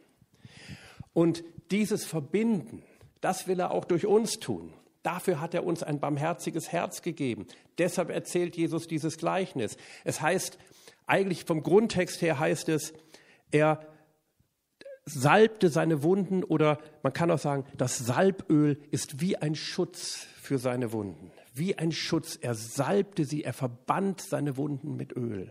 Und 1.12 1.42
dieses 1.70 2.04
Verbinden, 2.04 2.82
das 3.20 3.48
will 3.48 3.60
er 3.60 3.72
auch 3.72 3.84
durch 3.84 4.06
uns 4.06 4.38
tun. 4.38 4.72
Dafür 5.02 5.40
hat 5.40 5.54
er 5.54 5.64
uns 5.64 5.82
ein 5.82 6.00
barmherziges 6.00 6.70
Herz 6.70 7.02
gegeben. 7.02 7.46
Deshalb 7.78 8.10
erzählt 8.10 8.56
Jesus 8.56 8.88
dieses 8.88 9.16
Gleichnis. 9.16 9.76
Es 10.04 10.20
heißt, 10.20 10.58
eigentlich 11.06 11.44
vom 11.44 11.62
Grundtext 11.62 12.20
her 12.20 12.38
heißt 12.38 12.68
es, 12.68 12.92
er 13.50 13.80
salbte 15.08 15.68
seine 15.68 16.02
Wunden 16.02 16.44
oder 16.44 16.78
man 17.02 17.12
kann 17.12 17.30
auch 17.30 17.38
sagen, 17.38 17.64
das 17.76 17.98
Salböl 17.98 18.80
ist 18.90 19.20
wie 19.20 19.36
ein 19.36 19.54
Schutz 19.54 20.26
für 20.40 20.58
seine 20.58 20.92
Wunden. 20.92 21.30
Wie 21.54 21.76
ein 21.76 21.92
Schutz. 21.92 22.36
Er 22.36 22.54
salbte 22.54 23.24
sie, 23.24 23.44
er 23.44 23.52
verband 23.52 24.20
seine 24.20 24.56
Wunden 24.56 24.96
mit 24.96 25.16
Öl. 25.16 25.50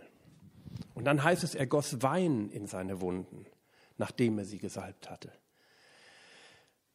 Und 0.93 1.05
dann 1.05 1.23
heißt 1.23 1.43
es, 1.43 1.55
er 1.55 1.67
goss 1.67 2.01
Wein 2.01 2.49
in 2.49 2.67
seine 2.67 3.01
Wunden, 3.01 3.45
nachdem 3.97 4.37
er 4.37 4.45
sie 4.45 4.57
gesalbt 4.57 5.09
hatte. 5.09 5.31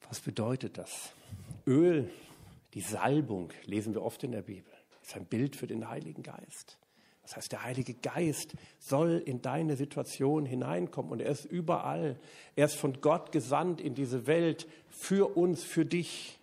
Was 0.08 0.20
bedeutet 0.20 0.78
das? 0.78 1.12
Öl, 1.66 2.10
die 2.74 2.80
Salbung, 2.80 3.52
lesen 3.64 3.94
wir 3.94 4.02
oft 4.02 4.24
in 4.24 4.32
der 4.32 4.42
Bibel, 4.42 4.72
ist 5.02 5.16
ein 5.16 5.26
Bild 5.26 5.56
für 5.56 5.66
den 5.66 5.88
Heiligen 5.88 6.22
Geist. 6.22 6.78
Das 7.22 7.36
heißt, 7.36 7.52
der 7.52 7.62
Heilige 7.62 7.94
Geist 7.94 8.54
soll 8.78 9.22
in 9.24 9.42
deine 9.42 9.76
Situation 9.76 10.44
hineinkommen 10.44 11.12
und 11.12 11.20
er 11.20 11.30
ist 11.30 11.44
überall. 11.44 12.18
Er 12.56 12.66
ist 12.66 12.74
von 12.74 13.00
Gott 13.00 13.32
gesandt 13.32 13.80
in 13.80 13.94
diese 13.94 14.26
Welt 14.26 14.66
für 14.88 15.36
uns, 15.36 15.62
für 15.62 15.84
dich. 15.84 16.38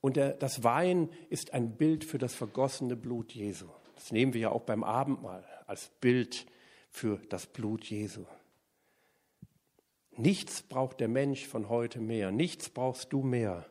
Und 0.00 0.16
der, 0.16 0.32
das 0.32 0.64
Wein 0.64 1.08
ist 1.30 1.54
ein 1.54 1.76
Bild 1.76 2.04
für 2.04 2.18
das 2.18 2.34
vergossene 2.34 2.96
Blut 2.96 3.32
Jesu. 3.32 3.66
Das 3.94 4.12
nehmen 4.12 4.34
wir 4.34 4.40
ja 4.40 4.50
auch 4.50 4.62
beim 4.62 4.82
Abendmahl 4.84 5.44
als 5.66 5.90
Bild 6.00 6.46
für 6.90 7.20
das 7.28 7.46
Blut 7.46 7.84
Jesu. 7.84 8.26
Nichts 10.16 10.62
braucht 10.62 11.00
der 11.00 11.08
Mensch 11.08 11.46
von 11.46 11.68
heute 11.68 12.00
mehr, 12.00 12.30
nichts 12.30 12.68
brauchst 12.68 13.12
du 13.12 13.22
mehr 13.22 13.66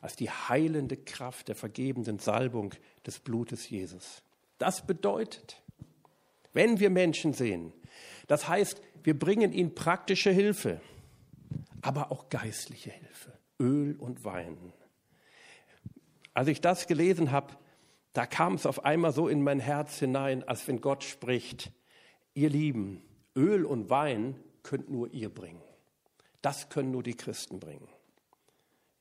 als 0.00 0.16
die 0.16 0.30
heilende 0.30 0.96
Kraft 0.96 1.48
der 1.48 1.54
vergebenden 1.54 2.18
Salbung 2.18 2.74
des 3.06 3.20
Blutes 3.20 3.70
Jesus. 3.70 4.22
Das 4.62 4.86
bedeutet, 4.86 5.60
wenn 6.52 6.78
wir 6.78 6.88
Menschen 6.88 7.32
sehen, 7.32 7.72
das 8.28 8.46
heißt, 8.46 8.80
wir 9.02 9.18
bringen 9.18 9.52
ihnen 9.52 9.74
praktische 9.74 10.30
Hilfe, 10.30 10.80
aber 11.80 12.12
auch 12.12 12.28
geistliche 12.28 12.92
Hilfe, 12.92 13.32
Öl 13.58 13.96
und 13.96 14.24
Wein. 14.24 14.72
Als 16.32 16.46
ich 16.46 16.60
das 16.60 16.86
gelesen 16.86 17.32
habe, 17.32 17.56
da 18.12 18.24
kam 18.24 18.54
es 18.54 18.64
auf 18.64 18.84
einmal 18.84 19.12
so 19.12 19.26
in 19.26 19.42
mein 19.42 19.58
Herz 19.58 19.98
hinein, 19.98 20.44
als 20.44 20.68
wenn 20.68 20.80
Gott 20.80 21.02
spricht, 21.02 21.72
ihr 22.34 22.48
Lieben, 22.48 23.02
Öl 23.34 23.64
und 23.64 23.90
Wein 23.90 24.38
könnt 24.62 24.88
nur 24.88 25.12
ihr 25.12 25.28
bringen. 25.28 25.64
Das 26.40 26.68
können 26.68 26.92
nur 26.92 27.02
die 27.02 27.16
Christen 27.16 27.58
bringen. 27.58 27.88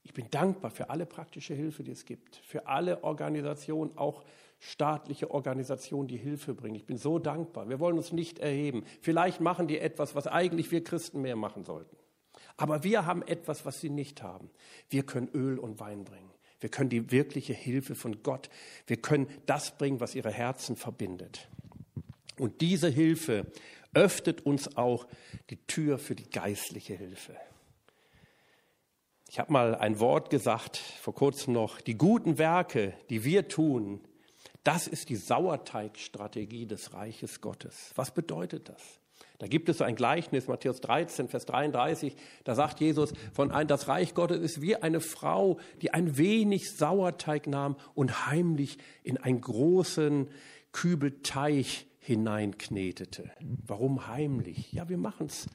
Ich 0.01 0.13
bin 0.15 0.27
dankbar 0.31 0.71
für 0.71 0.89
alle 0.89 1.05
praktische 1.05 1.53
Hilfe, 1.53 1.83
die 1.83 1.91
es 1.91 2.05
gibt, 2.05 2.37
für 2.37 2.65
alle 2.65 3.03
Organisationen, 3.03 3.95
auch 3.95 4.23
staatliche 4.61 5.31
Organisationen, 5.31 6.07
die 6.07 6.17
Hilfe 6.17 6.53
bringen. 6.53 6.75
Ich 6.75 6.85
bin 6.85 6.97
so 6.97 7.17
dankbar. 7.17 7.67
Wir 7.67 7.79
wollen 7.79 7.97
uns 7.97 8.13
nicht 8.13 8.37
erheben. 8.39 8.85
Vielleicht 9.01 9.41
machen 9.41 9.67
die 9.67 9.79
etwas, 9.79 10.15
was 10.15 10.27
eigentlich 10.27 10.71
wir 10.71 10.83
Christen 10.83 11.21
mehr 11.21 11.35
machen 11.35 11.63
sollten. 11.63 11.97
Aber 12.57 12.83
wir 12.83 13.07
haben 13.07 13.23
etwas, 13.23 13.65
was 13.65 13.81
sie 13.81 13.89
nicht 13.89 14.21
haben. 14.21 14.51
Wir 14.87 15.03
können 15.03 15.29
Öl 15.33 15.57
und 15.57 15.79
Wein 15.79 16.05
bringen. 16.05 16.29
Wir 16.59 16.69
können 16.69 16.91
die 16.91 17.09
wirkliche 17.09 17.53
Hilfe 17.53 17.95
von 17.95 18.21
Gott, 18.21 18.51
wir 18.85 18.97
können 18.97 19.27
das 19.47 19.77
bringen, 19.79 19.99
was 19.99 20.13
ihre 20.13 20.31
Herzen 20.31 20.75
verbindet. 20.75 21.49
Und 22.37 22.61
diese 22.61 22.87
Hilfe 22.87 23.51
öffnet 23.95 24.45
uns 24.45 24.77
auch 24.77 25.07
die 25.49 25.57
Tür 25.65 25.97
für 25.97 26.13
die 26.13 26.29
geistliche 26.29 26.93
Hilfe. 26.93 27.35
Ich 29.27 29.39
habe 29.39 29.51
mal 29.51 29.73
ein 29.73 29.99
Wort 29.99 30.29
gesagt, 30.29 30.77
vor 30.77 31.15
kurzem 31.15 31.53
noch, 31.53 31.81
die 31.81 31.97
guten 31.97 32.37
Werke, 32.37 32.93
die 33.09 33.23
wir 33.23 33.47
tun, 33.47 34.01
das 34.63 34.87
ist 34.87 35.09
die 35.09 35.15
Sauerteigstrategie 35.15 36.65
des 36.65 36.93
Reiches 36.93 37.41
Gottes. 37.41 37.91
Was 37.95 38.11
bedeutet 38.11 38.69
das? 38.69 38.99
Da 39.39 39.47
gibt 39.47 39.69
es 39.69 39.79
so 39.79 39.83
ein 39.83 39.95
Gleichnis, 39.95 40.47
Matthäus 40.47 40.81
13, 40.81 41.27
Vers 41.27 41.45
33, 41.45 42.15
da 42.43 42.53
sagt 42.53 42.79
Jesus, 42.79 43.11
von 43.33 43.51
ein, 43.51 43.67
das 43.67 43.87
Reich 43.87 44.13
Gottes 44.13 44.39
ist 44.39 44.61
wie 44.61 44.75
eine 44.75 45.01
Frau, 45.01 45.57
die 45.81 45.91
ein 45.91 46.15
wenig 46.17 46.71
Sauerteig 46.71 47.47
nahm 47.47 47.75
und 47.95 48.27
heimlich 48.27 48.77
in 49.03 49.17
einen 49.17 49.41
großen 49.41 50.29
Kübel 50.71 51.21
Teich 51.23 51.87
hineinknetete. 51.97 53.31
Warum 53.65 54.07
heimlich? 54.07 54.71
Ja, 54.73 54.89
wir 54.89 54.97
machen 54.97 55.25
es, 55.25 55.47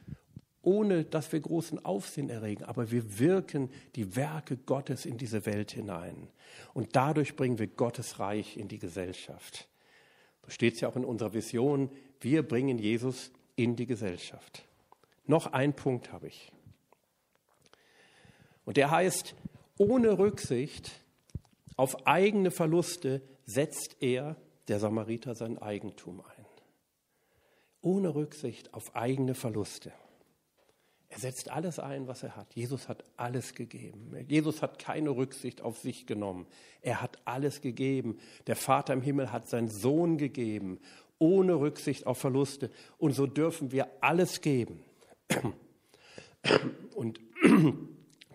ohne 0.67 1.05
dass 1.05 1.33
wir 1.33 1.41
großen 1.41 1.85
Aufsehen 1.85 2.29
erregen, 2.29 2.65
aber 2.65 2.91
wir 2.91 3.19
wirken 3.19 3.71
die 3.95 4.17
Werke 4.17 4.57
Gottes 4.57 5.07
in 5.07 5.17
diese 5.17 5.47
Welt 5.47 5.73
hinein. 5.73 6.29
Und 6.75 6.97
dadurch 6.97 7.37
bringen 7.37 7.59
wir 7.59 7.69
Gottes 7.69 8.19
Reich 8.19 8.57
in 8.57 8.69
die 8.69 8.79
Gesellschaft. 8.79 9.69
So 10.45 10.51
steht 10.51 10.75
es 10.75 10.81
ja 10.81 10.89
auch 10.89 10.97
in 10.97 11.05
unserer 11.05 11.33
Vision, 11.33 11.91
wir 12.21 12.43
bringen 12.43 12.79
Jesus 12.79 13.31
in 13.55 13.77
die 13.77 13.87
Gesellschaft. 13.87 14.65
Noch 15.27 15.53
ein 15.53 15.75
Punkt 15.75 16.13
habe 16.13 16.29
ich. 16.29 16.53
Und 18.65 18.77
der 18.77 18.91
heißt, 18.91 19.35
ohne 19.79 20.19
Rücksicht 20.19 20.91
auf 21.77 22.07
eigene 22.07 22.51
Verluste 22.51 23.23
setzt 23.45 23.97
er, 24.01 24.37
der 24.69 24.81
Samariter, 24.81 25.35
sein 25.35 25.59
Eigentum 25.59 26.21
ein 26.21 26.47
ohne 27.87 28.17
Rücksicht 28.17 28.75
auf 28.75 28.95
eigene 28.97 29.35
Verluste. 29.35 29.93
Er 31.09 31.19
setzt 31.19 31.51
alles 31.51 31.79
ein, 31.79 32.09
was 32.09 32.23
er 32.23 32.37
hat. 32.37 32.55
Jesus 32.55 32.89
hat 32.89 33.05
alles 33.17 33.55
gegeben. 33.55 34.15
Jesus 34.29 34.61
hat 34.61 34.79
keine 34.79 35.11
Rücksicht 35.11 35.63
auf 35.63 35.79
sich 35.79 36.07
genommen. 36.07 36.47
Er 36.83 37.01
hat 37.01 37.19
alles 37.25 37.61
gegeben. 37.61 38.19
Der 38.47 38.57
Vater 38.57 38.93
im 38.93 39.03
Himmel 39.03 39.33
hat 39.33 39.49
seinen 39.49 39.69
Sohn 39.69 40.19
gegeben, 40.19 40.81
ohne 41.19 41.55
Rücksicht 41.55 42.07
auf 42.07 42.19
Verluste. 42.19 42.71
Und 42.99 43.13
so 43.13 43.27
dürfen 43.27 43.73
wir 43.73 43.89
alles 44.01 44.41
geben. 44.41 44.83
Und 46.95 47.21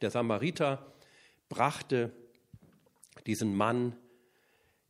Der 0.02 0.10
Samariter 0.10 0.94
brachte 1.48 2.12
diesen 3.28 3.56
Mann 3.56 3.96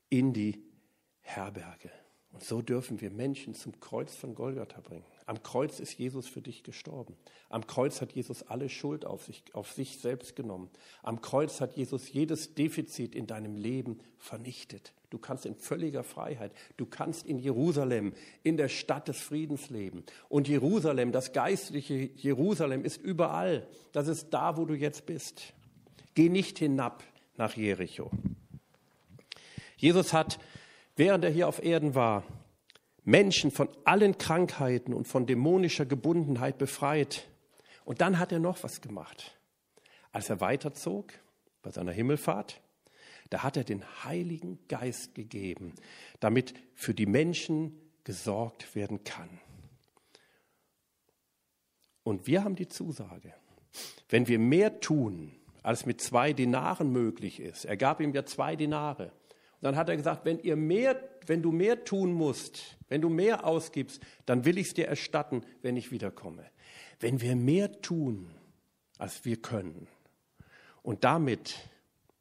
in 0.09 0.33
die 0.33 0.63
Herberge. 1.21 1.91
Und 2.31 2.43
so 2.43 2.61
dürfen 2.61 3.01
wir 3.01 3.11
Menschen 3.11 3.53
zum 3.53 3.79
Kreuz 3.79 4.15
von 4.15 4.35
Golgatha 4.35 4.79
bringen. 4.79 5.03
Am 5.31 5.43
Kreuz 5.43 5.79
ist 5.79 5.97
Jesus 5.97 6.27
für 6.27 6.41
dich 6.41 6.61
gestorben. 6.61 7.15
Am 7.47 7.65
Kreuz 7.65 8.01
hat 8.01 8.11
Jesus 8.11 8.43
alle 8.43 8.67
Schuld 8.67 9.05
auf 9.05 9.23
sich, 9.23 9.43
auf 9.53 9.71
sich 9.71 9.97
selbst 9.97 10.35
genommen. 10.35 10.69
Am 11.03 11.21
Kreuz 11.21 11.61
hat 11.61 11.77
Jesus 11.77 12.11
jedes 12.11 12.53
Defizit 12.53 13.15
in 13.15 13.27
deinem 13.27 13.55
Leben 13.55 14.01
vernichtet. 14.17 14.91
Du 15.09 15.19
kannst 15.19 15.45
in 15.45 15.55
völliger 15.55 16.03
Freiheit, 16.03 16.51
du 16.75 16.85
kannst 16.85 17.25
in 17.25 17.39
Jerusalem, 17.39 18.11
in 18.43 18.57
der 18.57 18.67
Stadt 18.67 19.07
des 19.07 19.21
Friedens 19.21 19.69
leben. 19.69 20.03
Und 20.27 20.49
Jerusalem, 20.49 21.13
das 21.13 21.31
geistliche 21.31 22.09
Jerusalem 22.17 22.83
ist 22.83 22.97
überall. 22.97 23.65
Das 23.93 24.09
ist 24.09 24.31
da, 24.31 24.57
wo 24.57 24.65
du 24.65 24.73
jetzt 24.73 25.05
bist. 25.05 25.53
Geh 26.13 26.27
nicht 26.27 26.59
hinab 26.59 27.05
nach 27.37 27.55
Jericho. 27.55 28.11
Jesus 29.77 30.11
hat, 30.11 30.39
während 30.97 31.23
er 31.23 31.31
hier 31.31 31.47
auf 31.47 31.63
Erden 31.63 31.95
war, 31.95 32.25
Menschen 33.03 33.51
von 33.51 33.69
allen 33.83 34.17
Krankheiten 34.17 34.93
und 34.93 35.07
von 35.07 35.25
dämonischer 35.25 35.85
Gebundenheit 35.85 36.57
befreit. 36.57 37.27
Und 37.83 38.01
dann 38.01 38.19
hat 38.19 38.31
er 38.31 38.39
noch 38.39 38.63
was 38.63 38.81
gemacht. 38.81 39.37
Als 40.11 40.29
er 40.29 40.41
weiterzog 40.41 41.13
bei 41.61 41.71
seiner 41.71 41.91
Himmelfahrt, 41.91 42.61
da 43.29 43.43
hat 43.43 43.57
er 43.57 43.63
den 43.63 43.83
Heiligen 44.03 44.59
Geist 44.67 45.15
gegeben, 45.15 45.73
damit 46.19 46.53
für 46.75 46.93
die 46.93 47.05
Menschen 47.05 47.79
gesorgt 48.03 48.75
werden 48.75 49.03
kann. 49.03 49.29
Und 52.03 52.27
wir 52.27 52.43
haben 52.43 52.55
die 52.55 52.67
Zusage, 52.67 53.33
wenn 54.09 54.27
wir 54.27 54.39
mehr 54.39 54.79
tun, 54.79 55.31
als 55.63 55.85
mit 55.85 56.01
zwei 56.01 56.33
Dinaren 56.33 56.91
möglich 56.91 57.39
ist, 57.39 57.65
er 57.65 57.77
gab 57.77 58.01
ihm 58.01 58.13
ja 58.13 58.25
zwei 58.25 58.55
Dinare, 58.55 59.11
dann 59.61 59.75
hat 59.75 59.89
er 59.89 59.97
gesagt, 59.97 60.25
wenn, 60.25 60.39
ihr 60.39 60.55
mehr, 60.55 61.01
wenn 61.25 61.41
du 61.41 61.51
mehr 61.51 61.83
tun 61.83 62.13
musst, 62.13 62.77
wenn 62.89 63.01
du 63.01 63.09
mehr 63.09 63.45
ausgibst, 63.45 64.01
dann 64.25 64.45
will 64.45 64.57
ich 64.57 64.67
es 64.67 64.73
dir 64.73 64.87
erstatten, 64.87 65.43
wenn 65.61 65.77
ich 65.77 65.91
wiederkomme. 65.91 66.45
Wenn 66.99 67.21
wir 67.21 67.35
mehr 67.35 67.81
tun, 67.81 68.29
als 68.97 69.25
wir 69.25 69.37
können, 69.37 69.87
und 70.83 71.03
damit, 71.03 71.69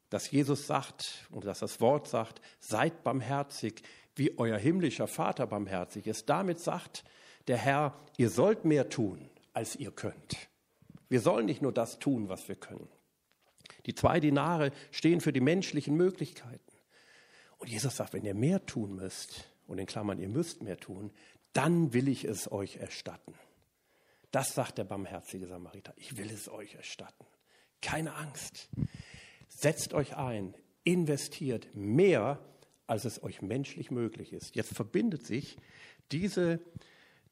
dass 0.09 0.29
Jesus 0.29 0.67
sagt 0.67 1.27
und 1.31 1.45
dass 1.45 1.59
das 1.59 1.81
Wort 1.81 2.07
sagt, 2.07 2.41
seid 2.59 3.03
barmherzig, 3.03 3.81
wie 4.15 4.37
euer 4.37 4.57
himmlischer 4.57 5.07
Vater 5.07 5.47
barmherzig 5.47 6.05
ist, 6.07 6.29
damit 6.29 6.59
sagt 6.59 7.03
der 7.47 7.57
Herr, 7.57 7.99
ihr 8.17 8.29
sollt 8.29 8.65
mehr 8.65 8.89
tun, 8.89 9.29
als 9.53 9.75
ihr 9.75 9.91
könnt. 9.91 10.37
Wir 11.09 11.21
sollen 11.21 11.45
nicht 11.45 11.61
nur 11.61 11.73
das 11.73 11.99
tun, 11.99 12.29
was 12.29 12.47
wir 12.47 12.55
können. 12.55 12.87
Die 13.85 13.95
zwei 13.95 14.19
Dinare 14.19 14.71
stehen 14.91 15.21
für 15.21 15.33
die 15.33 15.41
menschlichen 15.41 15.95
Möglichkeiten. 15.95 16.70
Und 17.61 17.69
Jesus 17.69 17.95
sagt, 17.95 18.13
wenn 18.13 18.25
ihr 18.25 18.33
mehr 18.33 18.65
tun 18.65 18.95
müsst, 18.95 19.45
und 19.71 19.77
in 19.77 19.85
Klammern, 19.85 20.19
ihr 20.19 20.27
müsst 20.27 20.61
mehr 20.61 20.77
tun, 20.77 21.11
dann 21.53 21.93
will 21.93 22.09
ich 22.09 22.25
es 22.25 22.51
euch 22.51 22.75
erstatten. 22.75 23.33
Das 24.31 24.53
sagt 24.53 24.77
der 24.77 24.83
barmherzige 24.83 25.47
Samariter. 25.47 25.93
Ich 25.95 26.17
will 26.17 26.29
es 26.29 26.49
euch 26.49 26.75
erstatten. 26.75 27.25
Keine 27.81 28.15
Angst. 28.15 28.67
Setzt 29.47 29.93
euch 29.93 30.17
ein, 30.17 30.53
investiert 30.83 31.73
mehr, 31.73 32.39
als 32.85 33.05
es 33.05 33.23
euch 33.23 33.41
menschlich 33.41 33.91
möglich 33.91 34.33
ist. 34.33 34.57
Jetzt 34.57 34.73
verbindet 34.73 35.25
sich 35.25 35.57
diese, 36.11 36.59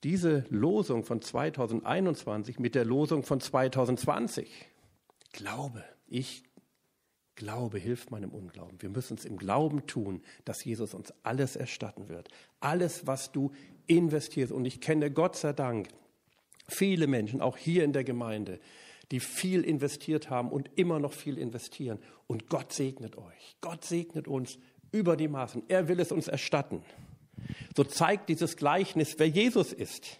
diese 0.04 0.46
Losung 0.50 1.04
von 1.04 1.22
2021 1.22 2.58
mit 2.58 2.74
der 2.74 2.86
Losung 2.86 3.24
von 3.24 3.42
2020. 3.42 4.70
Glaube, 5.34 5.84
ich 6.08 6.44
Glaube 7.39 7.80
hilft 7.80 8.12
meinem 8.12 8.32
Unglauben. 8.32 8.82
Wir 8.82 8.89
müssen 8.89 9.17
es 9.17 9.23
im 9.23 9.38
Glauben 9.38 9.88
tun, 9.88 10.21
dass 10.43 10.65
Jesus 10.65 10.93
uns 10.93 11.13
alles 11.23 11.56
erstatten 11.56 12.10
wird. 12.10 12.28
Alles, 12.60 13.08
was 13.08 13.32
du 13.32 13.54
investierst. 13.88 14.52
Und 14.52 14.65
ich 14.65 14.82
kenne 14.82 15.10
Gott 15.10 15.38
sei 15.38 15.54
Dank 15.54 15.88
viele 16.67 17.08
Menschen, 17.08 17.39
auch 17.39 17.56
hier 17.56 17.86
in 17.86 17.93
der 17.93 18.04
Gemeinde, 18.04 18.60
die 19.12 19.21
viel 19.21 19.63
investiert 19.63 20.30
haben 20.30 20.52
und 20.52 20.69
immer 20.75 20.99
noch 20.99 21.13
viel 21.13 21.38
investieren. 21.38 21.99
Und 22.28 22.49
Gott 22.49 22.73
segnet 22.73 23.17
euch. 23.17 23.56
Gott 23.62 23.86
segnet 23.86 24.28
uns 24.28 24.60
über 24.91 25.15
die 25.15 25.30
Maßen. 25.30 25.63
Er 25.69 25.88
will 25.88 26.02
es 26.02 26.12
uns 26.12 26.28
erstatten. 26.28 26.84
So 27.73 27.86
zeigt 27.86 28.28
dieses 28.28 28.58
Gleichnis, 28.58 29.15
wer 29.17 29.28
Jesus 29.28 29.71
ist. 29.71 30.19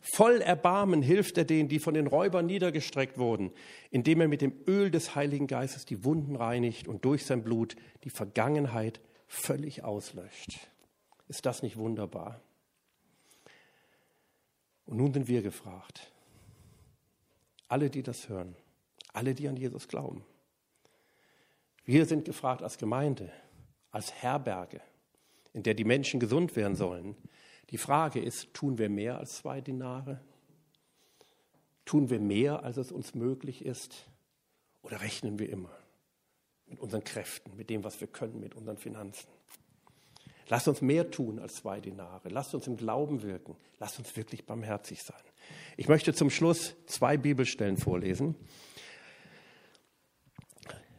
Voll 0.00 0.40
Erbarmen 0.40 1.02
hilft 1.02 1.38
er 1.38 1.44
denen, 1.44 1.68
die 1.68 1.80
von 1.80 1.94
den 1.94 2.06
Räubern 2.06 2.46
niedergestreckt 2.46 3.18
wurden, 3.18 3.52
indem 3.90 4.20
er 4.20 4.28
mit 4.28 4.40
dem 4.40 4.54
Öl 4.66 4.90
des 4.90 5.14
Heiligen 5.14 5.46
Geistes 5.46 5.86
die 5.86 6.04
Wunden 6.04 6.36
reinigt 6.36 6.86
und 6.86 7.04
durch 7.04 7.26
sein 7.26 7.42
Blut 7.42 7.74
die 8.04 8.10
Vergangenheit 8.10 9.00
völlig 9.26 9.84
auslöscht. 9.84 10.58
Ist 11.26 11.46
das 11.46 11.62
nicht 11.62 11.76
wunderbar? 11.76 12.40
Und 14.86 14.96
nun 14.96 15.12
sind 15.12 15.28
wir 15.28 15.42
gefragt. 15.42 16.10
Alle, 17.66 17.90
die 17.90 18.02
das 18.02 18.28
hören, 18.28 18.56
alle, 19.12 19.34
die 19.34 19.48
an 19.48 19.56
Jesus 19.56 19.88
glauben. 19.88 20.24
Wir 21.84 22.06
sind 22.06 22.24
gefragt 22.24 22.62
als 22.62 22.78
Gemeinde, 22.78 23.30
als 23.90 24.12
Herberge, 24.14 24.80
in 25.52 25.62
der 25.62 25.74
die 25.74 25.84
Menschen 25.84 26.20
gesund 26.20 26.56
werden 26.56 26.76
sollen, 26.76 27.16
die 27.70 27.78
Frage 27.78 28.20
ist, 28.20 28.54
tun 28.54 28.78
wir 28.78 28.88
mehr 28.88 29.18
als 29.18 29.36
zwei 29.36 29.60
Dinare? 29.60 30.20
Tun 31.84 32.10
wir 32.10 32.20
mehr, 32.20 32.64
als 32.64 32.76
es 32.76 32.92
uns 32.92 33.14
möglich 33.14 33.64
ist? 33.64 34.06
Oder 34.82 35.00
rechnen 35.00 35.38
wir 35.38 35.50
immer 35.50 35.70
mit 36.66 36.80
unseren 36.80 37.04
Kräften, 37.04 37.56
mit 37.56 37.70
dem, 37.70 37.84
was 37.84 38.00
wir 38.00 38.08
können, 38.08 38.40
mit 38.40 38.54
unseren 38.54 38.76
Finanzen? 38.78 39.28
Lasst 40.48 40.66
uns 40.66 40.80
mehr 40.80 41.10
tun 41.10 41.38
als 41.38 41.56
zwei 41.56 41.80
Dinare. 41.80 42.28
Lasst 42.30 42.54
uns 42.54 42.66
im 42.66 42.76
Glauben 42.76 43.22
wirken. 43.22 43.56
Lasst 43.78 43.98
uns 43.98 44.16
wirklich 44.16 44.46
barmherzig 44.46 45.02
sein. 45.02 45.20
Ich 45.76 45.88
möchte 45.88 46.14
zum 46.14 46.30
Schluss 46.30 46.74
zwei 46.86 47.18
Bibelstellen 47.18 47.76
vorlesen. 47.76 48.34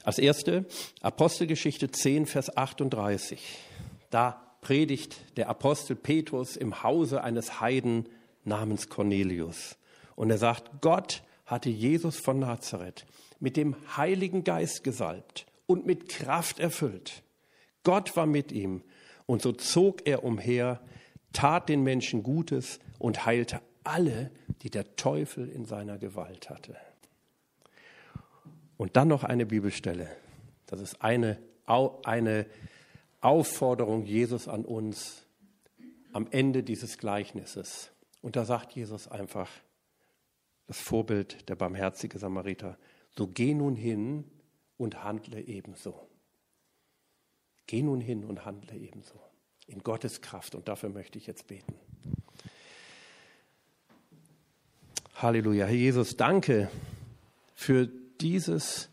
Als 0.03 0.19
erste 0.19 0.65
Apostelgeschichte 1.01 1.89
10, 1.91 2.25
Vers 2.27 2.55
38. 2.55 3.57
Da 4.11 4.48
predigt 4.61 5.37
der 5.37 5.49
Apostel 5.49 5.95
Petrus 5.95 6.55
im 6.55 6.83
Hause 6.83 7.23
eines 7.23 7.59
Heiden 7.61 8.07
namens 8.43 8.89
Cornelius. 8.89 9.77
Und 10.15 10.29
er 10.29 10.37
sagt, 10.37 10.81
Gott 10.81 11.23
hatte 11.45 11.69
Jesus 11.69 12.17
von 12.17 12.39
Nazareth 12.39 13.05
mit 13.39 13.57
dem 13.57 13.75
Heiligen 13.95 14.43
Geist 14.43 14.83
gesalbt 14.83 15.45
und 15.65 15.85
mit 15.85 16.09
Kraft 16.09 16.59
erfüllt. 16.59 17.23
Gott 17.83 18.15
war 18.15 18.25
mit 18.25 18.51
ihm 18.51 18.83
und 19.25 19.41
so 19.41 19.51
zog 19.51 20.07
er 20.07 20.23
umher, 20.23 20.81
tat 21.33 21.69
den 21.69 21.83
Menschen 21.83 22.23
Gutes 22.23 22.79
und 22.97 23.25
heilte 23.25 23.61
alle, 23.83 24.31
die 24.61 24.69
der 24.69 24.95
Teufel 24.95 25.47
in 25.47 25.65
seiner 25.65 25.97
Gewalt 25.97 26.49
hatte. 26.49 26.75
Und 28.77 28.95
dann 28.95 29.07
noch 29.07 29.23
eine 29.23 29.45
Bibelstelle. 29.45 30.09
Das 30.65 30.81
ist 30.81 31.01
eine, 31.01 31.37
eine 31.65 32.45
Aufforderung 33.21 34.05
Jesus 34.05 34.47
an 34.47 34.65
uns 34.65 35.25
am 36.13 36.27
Ende 36.31 36.63
dieses 36.63 36.97
Gleichnisses. 36.97 37.91
Und 38.21 38.35
da 38.35 38.45
sagt 38.45 38.73
Jesus 38.73 39.07
einfach, 39.07 39.49
das 40.67 40.79
Vorbild 40.79 41.49
der 41.49 41.55
barmherzige 41.55 42.19
Samariter, 42.19 42.77
so 43.17 43.27
geh 43.27 43.53
nun 43.53 43.75
hin 43.75 44.25
und 44.77 45.03
handle 45.03 45.41
ebenso. 45.41 46.07
Geh 47.65 47.81
nun 47.81 48.01
hin 48.01 48.23
und 48.23 48.45
handle 48.45 48.77
ebenso. 48.77 49.19
In 49.67 49.83
Gottes 49.83 50.21
Kraft. 50.21 50.55
Und 50.55 50.67
dafür 50.67 50.89
möchte 50.89 51.17
ich 51.17 51.27
jetzt 51.27 51.47
beten. 51.47 51.75
Halleluja. 55.15 55.65
Herr 55.65 55.75
Jesus, 55.75 56.15
danke 56.15 56.71
für 57.53 57.87
dieses 58.21 58.89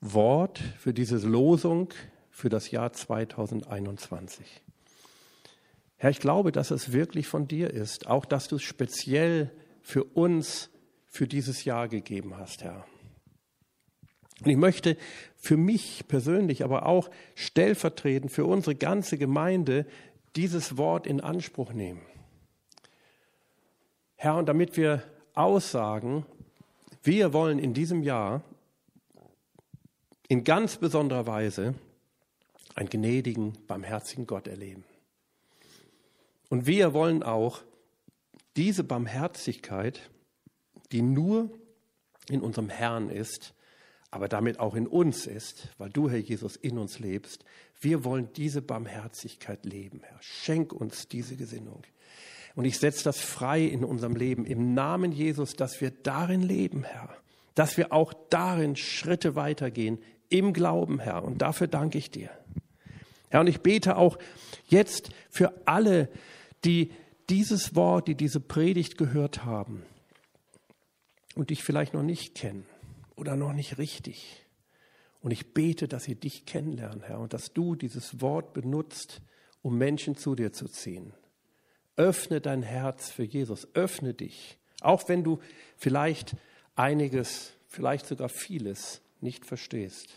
Wort, 0.00 0.58
für 0.58 0.94
diese 0.94 1.18
Losung, 1.18 1.92
für 2.36 2.50
das 2.50 2.70
Jahr 2.70 2.92
2021. 2.92 4.44
Herr, 5.96 6.10
ich 6.10 6.20
glaube, 6.20 6.52
dass 6.52 6.70
es 6.70 6.92
wirklich 6.92 7.28
von 7.28 7.48
dir 7.48 7.70
ist, 7.70 8.08
auch 8.08 8.26
dass 8.26 8.46
du 8.46 8.56
es 8.56 8.62
speziell 8.62 9.50
für 9.80 10.04
uns 10.04 10.68
für 11.06 11.26
dieses 11.26 11.64
Jahr 11.64 11.88
gegeben 11.88 12.36
hast, 12.36 12.62
Herr. 12.62 12.84
Und 14.44 14.50
ich 14.50 14.58
möchte 14.58 14.98
für 15.34 15.56
mich 15.56 16.08
persönlich, 16.08 16.62
aber 16.62 16.84
auch 16.84 17.08
stellvertretend 17.36 18.30
für 18.30 18.44
unsere 18.44 18.74
ganze 18.74 19.16
Gemeinde 19.16 19.86
dieses 20.36 20.76
Wort 20.76 21.06
in 21.06 21.22
Anspruch 21.22 21.72
nehmen. 21.72 22.02
Herr, 24.16 24.36
und 24.36 24.46
damit 24.46 24.76
wir 24.76 25.02
aussagen, 25.32 26.26
wir 27.02 27.32
wollen 27.32 27.58
in 27.58 27.72
diesem 27.72 28.02
Jahr 28.02 28.42
in 30.28 30.44
ganz 30.44 30.76
besonderer 30.76 31.26
Weise 31.26 31.74
einen 32.76 32.90
gnädigen, 32.90 33.54
barmherzigen 33.66 34.26
Gott 34.26 34.46
erleben. 34.46 34.84
Und 36.48 36.66
wir 36.66 36.94
wollen 36.94 37.22
auch 37.22 37.62
diese 38.54 38.84
Barmherzigkeit, 38.84 40.00
die 40.92 41.02
nur 41.02 41.50
in 42.28 42.40
unserem 42.40 42.68
Herrn 42.68 43.10
ist, 43.10 43.54
aber 44.10 44.28
damit 44.28 44.60
auch 44.60 44.74
in 44.74 44.86
uns 44.86 45.26
ist, 45.26 45.68
weil 45.78 45.90
du, 45.90 46.08
Herr 46.08 46.18
Jesus, 46.18 46.56
in 46.56 46.78
uns 46.78 46.98
lebst. 46.98 47.44
Wir 47.80 48.04
wollen 48.04 48.32
diese 48.34 48.62
Barmherzigkeit 48.62 49.64
leben, 49.64 50.00
Herr. 50.04 50.18
Schenk 50.20 50.72
uns 50.72 51.08
diese 51.08 51.36
Gesinnung. 51.36 51.82
Und 52.54 52.64
ich 52.64 52.78
setze 52.78 53.04
das 53.04 53.20
frei 53.20 53.62
in 53.62 53.84
unserem 53.84 54.16
Leben 54.16 54.46
im 54.46 54.74
Namen 54.74 55.12
Jesus, 55.12 55.54
dass 55.54 55.80
wir 55.80 55.90
darin 55.90 56.40
leben, 56.40 56.84
Herr. 56.84 57.14
Dass 57.54 57.76
wir 57.76 57.92
auch 57.92 58.14
darin 58.30 58.76
Schritte 58.76 59.34
weitergehen 59.34 59.98
im 60.28 60.52
Glauben, 60.52 60.98
Herr. 61.00 61.24
Und 61.24 61.42
dafür 61.42 61.66
danke 61.66 61.98
ich 61.98 62.10
dir. 62.10 62.30
Herr, 63.28 63.40
und 63.40 63.48
ich 63.48 63.60
bete 63.60 63.96
auch 63.96 64.18
jetzt 64.68 65.10
für 65.30 65.52
alle, 65.66 66.08
die 66.64 66.92
dieses 67.28 67.74
Wort, 67.74 68.08
die 68.08 68.14
diese 68.14 68.40
Predigt 68.40 68.98
gehört 68.98 69.44
haben 69.44 69.82
und 71.34 71.50
dich 71.50 71.62
vielleicht 71.62 71.94
noch 71.94 72.02
nicht 72.02 72.34
kennen 72.34 72.66
oder 73.16 73.36
noch 73.36 73.52
nicht 73.52 73.78
richtig. 73.78 74.46
Und 75.20 75.32
ich 75.32 75.54
bete, 75.54 75.88
dass 75.88 76.04
sie 76.04 76.14
dich 76.14 76.46
kennenlernen, 76.46 77.02
Herr, 77.02 77.18
und 77.18 77.32
dass 77.32 77.52
du 77.52 77.74
dieses 77.74 78.20
Wort 78.20 78.52
benutzt, 78.52 79.20
um 79.62 79.76
Menschen 79.76 80.16
zu 80.16 80.36
dir 80.36 80.52
zu 80.52 80.68
ziehen. 80.68 81.12
Öffne 81.96 82.40
dein 82.40 82.62
Herz 82.62 83.10
für 83.10 83.24
Jesus, 83.24 83.66
öffne 83.74 84.14
dich, 84.14 84.58
auch 84.82 85.08
wenn 85.08 85.24
du 85.24 85.40
vielleicht 85.76 86.36
einiges, 86.76 87.54
vielleicht 87.66 88.06
sogar 88.06 88.28
vieles 88.28 89.00
nicht 89.20 89.46
verstehst. 89.46 90.10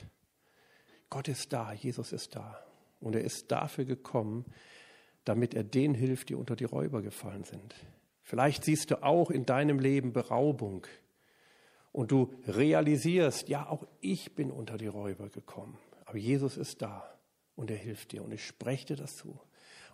Gott 1.09 1.27
ist 1.27 1.53
da, 1.53 1.73
Jesus 1.73 2.11
ist 2.11 2.35
da. 2.35 2.63
Und 2.99 3.15
er 3.15 3.23
ist 3.23 3.51
dafür 3.51 3.85
gekommen, 3.85 4.45
damit 5.25 5.53
er 5.53 5.63
denen 5.63 5.93
hilft, 5.93 6.29
die 6.29 6.35
unter 6.35 6.55
die 6.55 6.65
Räuber 6.65 7.01
gefallen 7.01 7.43
sind. 7.43 7.75
Vielleicht 8.23 8.63
siehst 8.63 8.91
du 8.91 9.03
auch 9.03 9.31
in 9.31 9.45
deinem 9.45 9.79
Leben 9.79 10.13
Beraubung 10.13 10.85
und 11.91 12.11
du 12.11 12.33
realisierst, 12.47 13.49
ja, 13.49 13.67
auch 13.67 13.87
ich 14.01 14.35
bin 14.35 14.51
unter 14.51 14.77
die 14.77 14.87
Räuber 14.87 15.29
gekommen, 15.29 15.77
aber 16.05 16.17
Jesus 16.17 16.57
ist 16.57 16.81
da 16.81 17.09
und 17.55 17.71
er 17.71 17.77
hilft 17.77 18.11
dir 18.11 18.23
und 18.23 18.31
ich 18.31 18.45
spreche 18.45 18.87
dir 18.87 18.95
das 18.97 19.15
zu. 19.17 19.39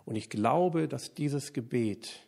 Und 0.04 0.16
ich 0.16 0.30
glaube, 0.30 0.86
dass 0.86 1.14
dieses 1.14 1.52
Gebet 1.52 2.25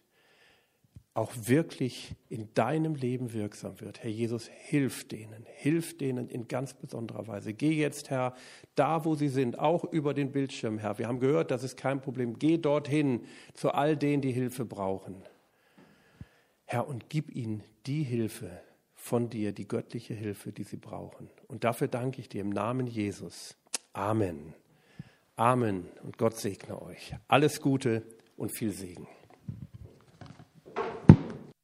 auch 1.18 1.32
wirklich 1.34 2.14
in 2.28 2.54
deinem 2.54 2.94
Leben 2.94 3.32
wirksam 3.32 3.80
wird. 3.80 4.04
Herr 4.04 4.10
Jesus, 4.10 4.46
hilf 4.46 5.08
denen, 5.08 5.44
hilf 5.56 5.98
denen 5.98 6.28
in 6.28 6.46
ganz 6.46 6.74
besonderer 6.74 7.26
Weise. 7.26 7.54
Geh 7.54 7.72
jetzt, 7.72 8.08
Herr, 8.08 8.36
da, 8.76 9.04
wo 9.04 9.16
sie 9.16 9.28
sind, 9.28 9.58
auch 9.58 9.82
über 9.82 10.14
den 10.14 10.30
Bildschirm, 10.30 10.78
Herr. 10.78 10.96
Wir 10.98 11.08
haben 11.08 11.18
gehört, 11.18 11.50
das 11.50 11.64
ist 11.64 11.76
kein 11.76 12.00
Problem. 12.00 12.38
Geh 12.38 12.56
dorthin 12.56 13.24
zu 13.54 13.72
all 13.72 13.96
denen, 13.96 14.22
die 14.22 14.30
Hilfe 14.30 14.64
brauchen. 14.64 15.16
Herr, 16.66 16.86
und 16.86 17.10
gib 17.10 17.34
ihnen 17.34 17.64
die 17.86 18.04
Hilfe 18.04 18.60
von 18.94 19.28
dir, 19.28 19.50
die 19.50 19.66
göttliche 19.66 20.14
Hilfe, 20.14 20.52
die 20.52 20.62
sie 20.62 20.76
brauchen. 20.76 21.28
Und 21.48 21.64
dafür 21.64 21.88
danke 21.88 22.20
ich 22.20 22.28
dir 22.28 22.42
im 22.42 22.50
Namen 22.50 22.86
Jesus. 22.86 23.56
Amen. 23.92 24.54
Amen 25.34 25.88
und 26.04 26.16
Gott 26.16 26.36
segne 26.36 26.80
euch. 26.80 27.16
Alles 27.26 27.60
Gute 27.60 28.04
und 28.36 28.52
viel 28.52 28.70
Segen. 28.70 29.08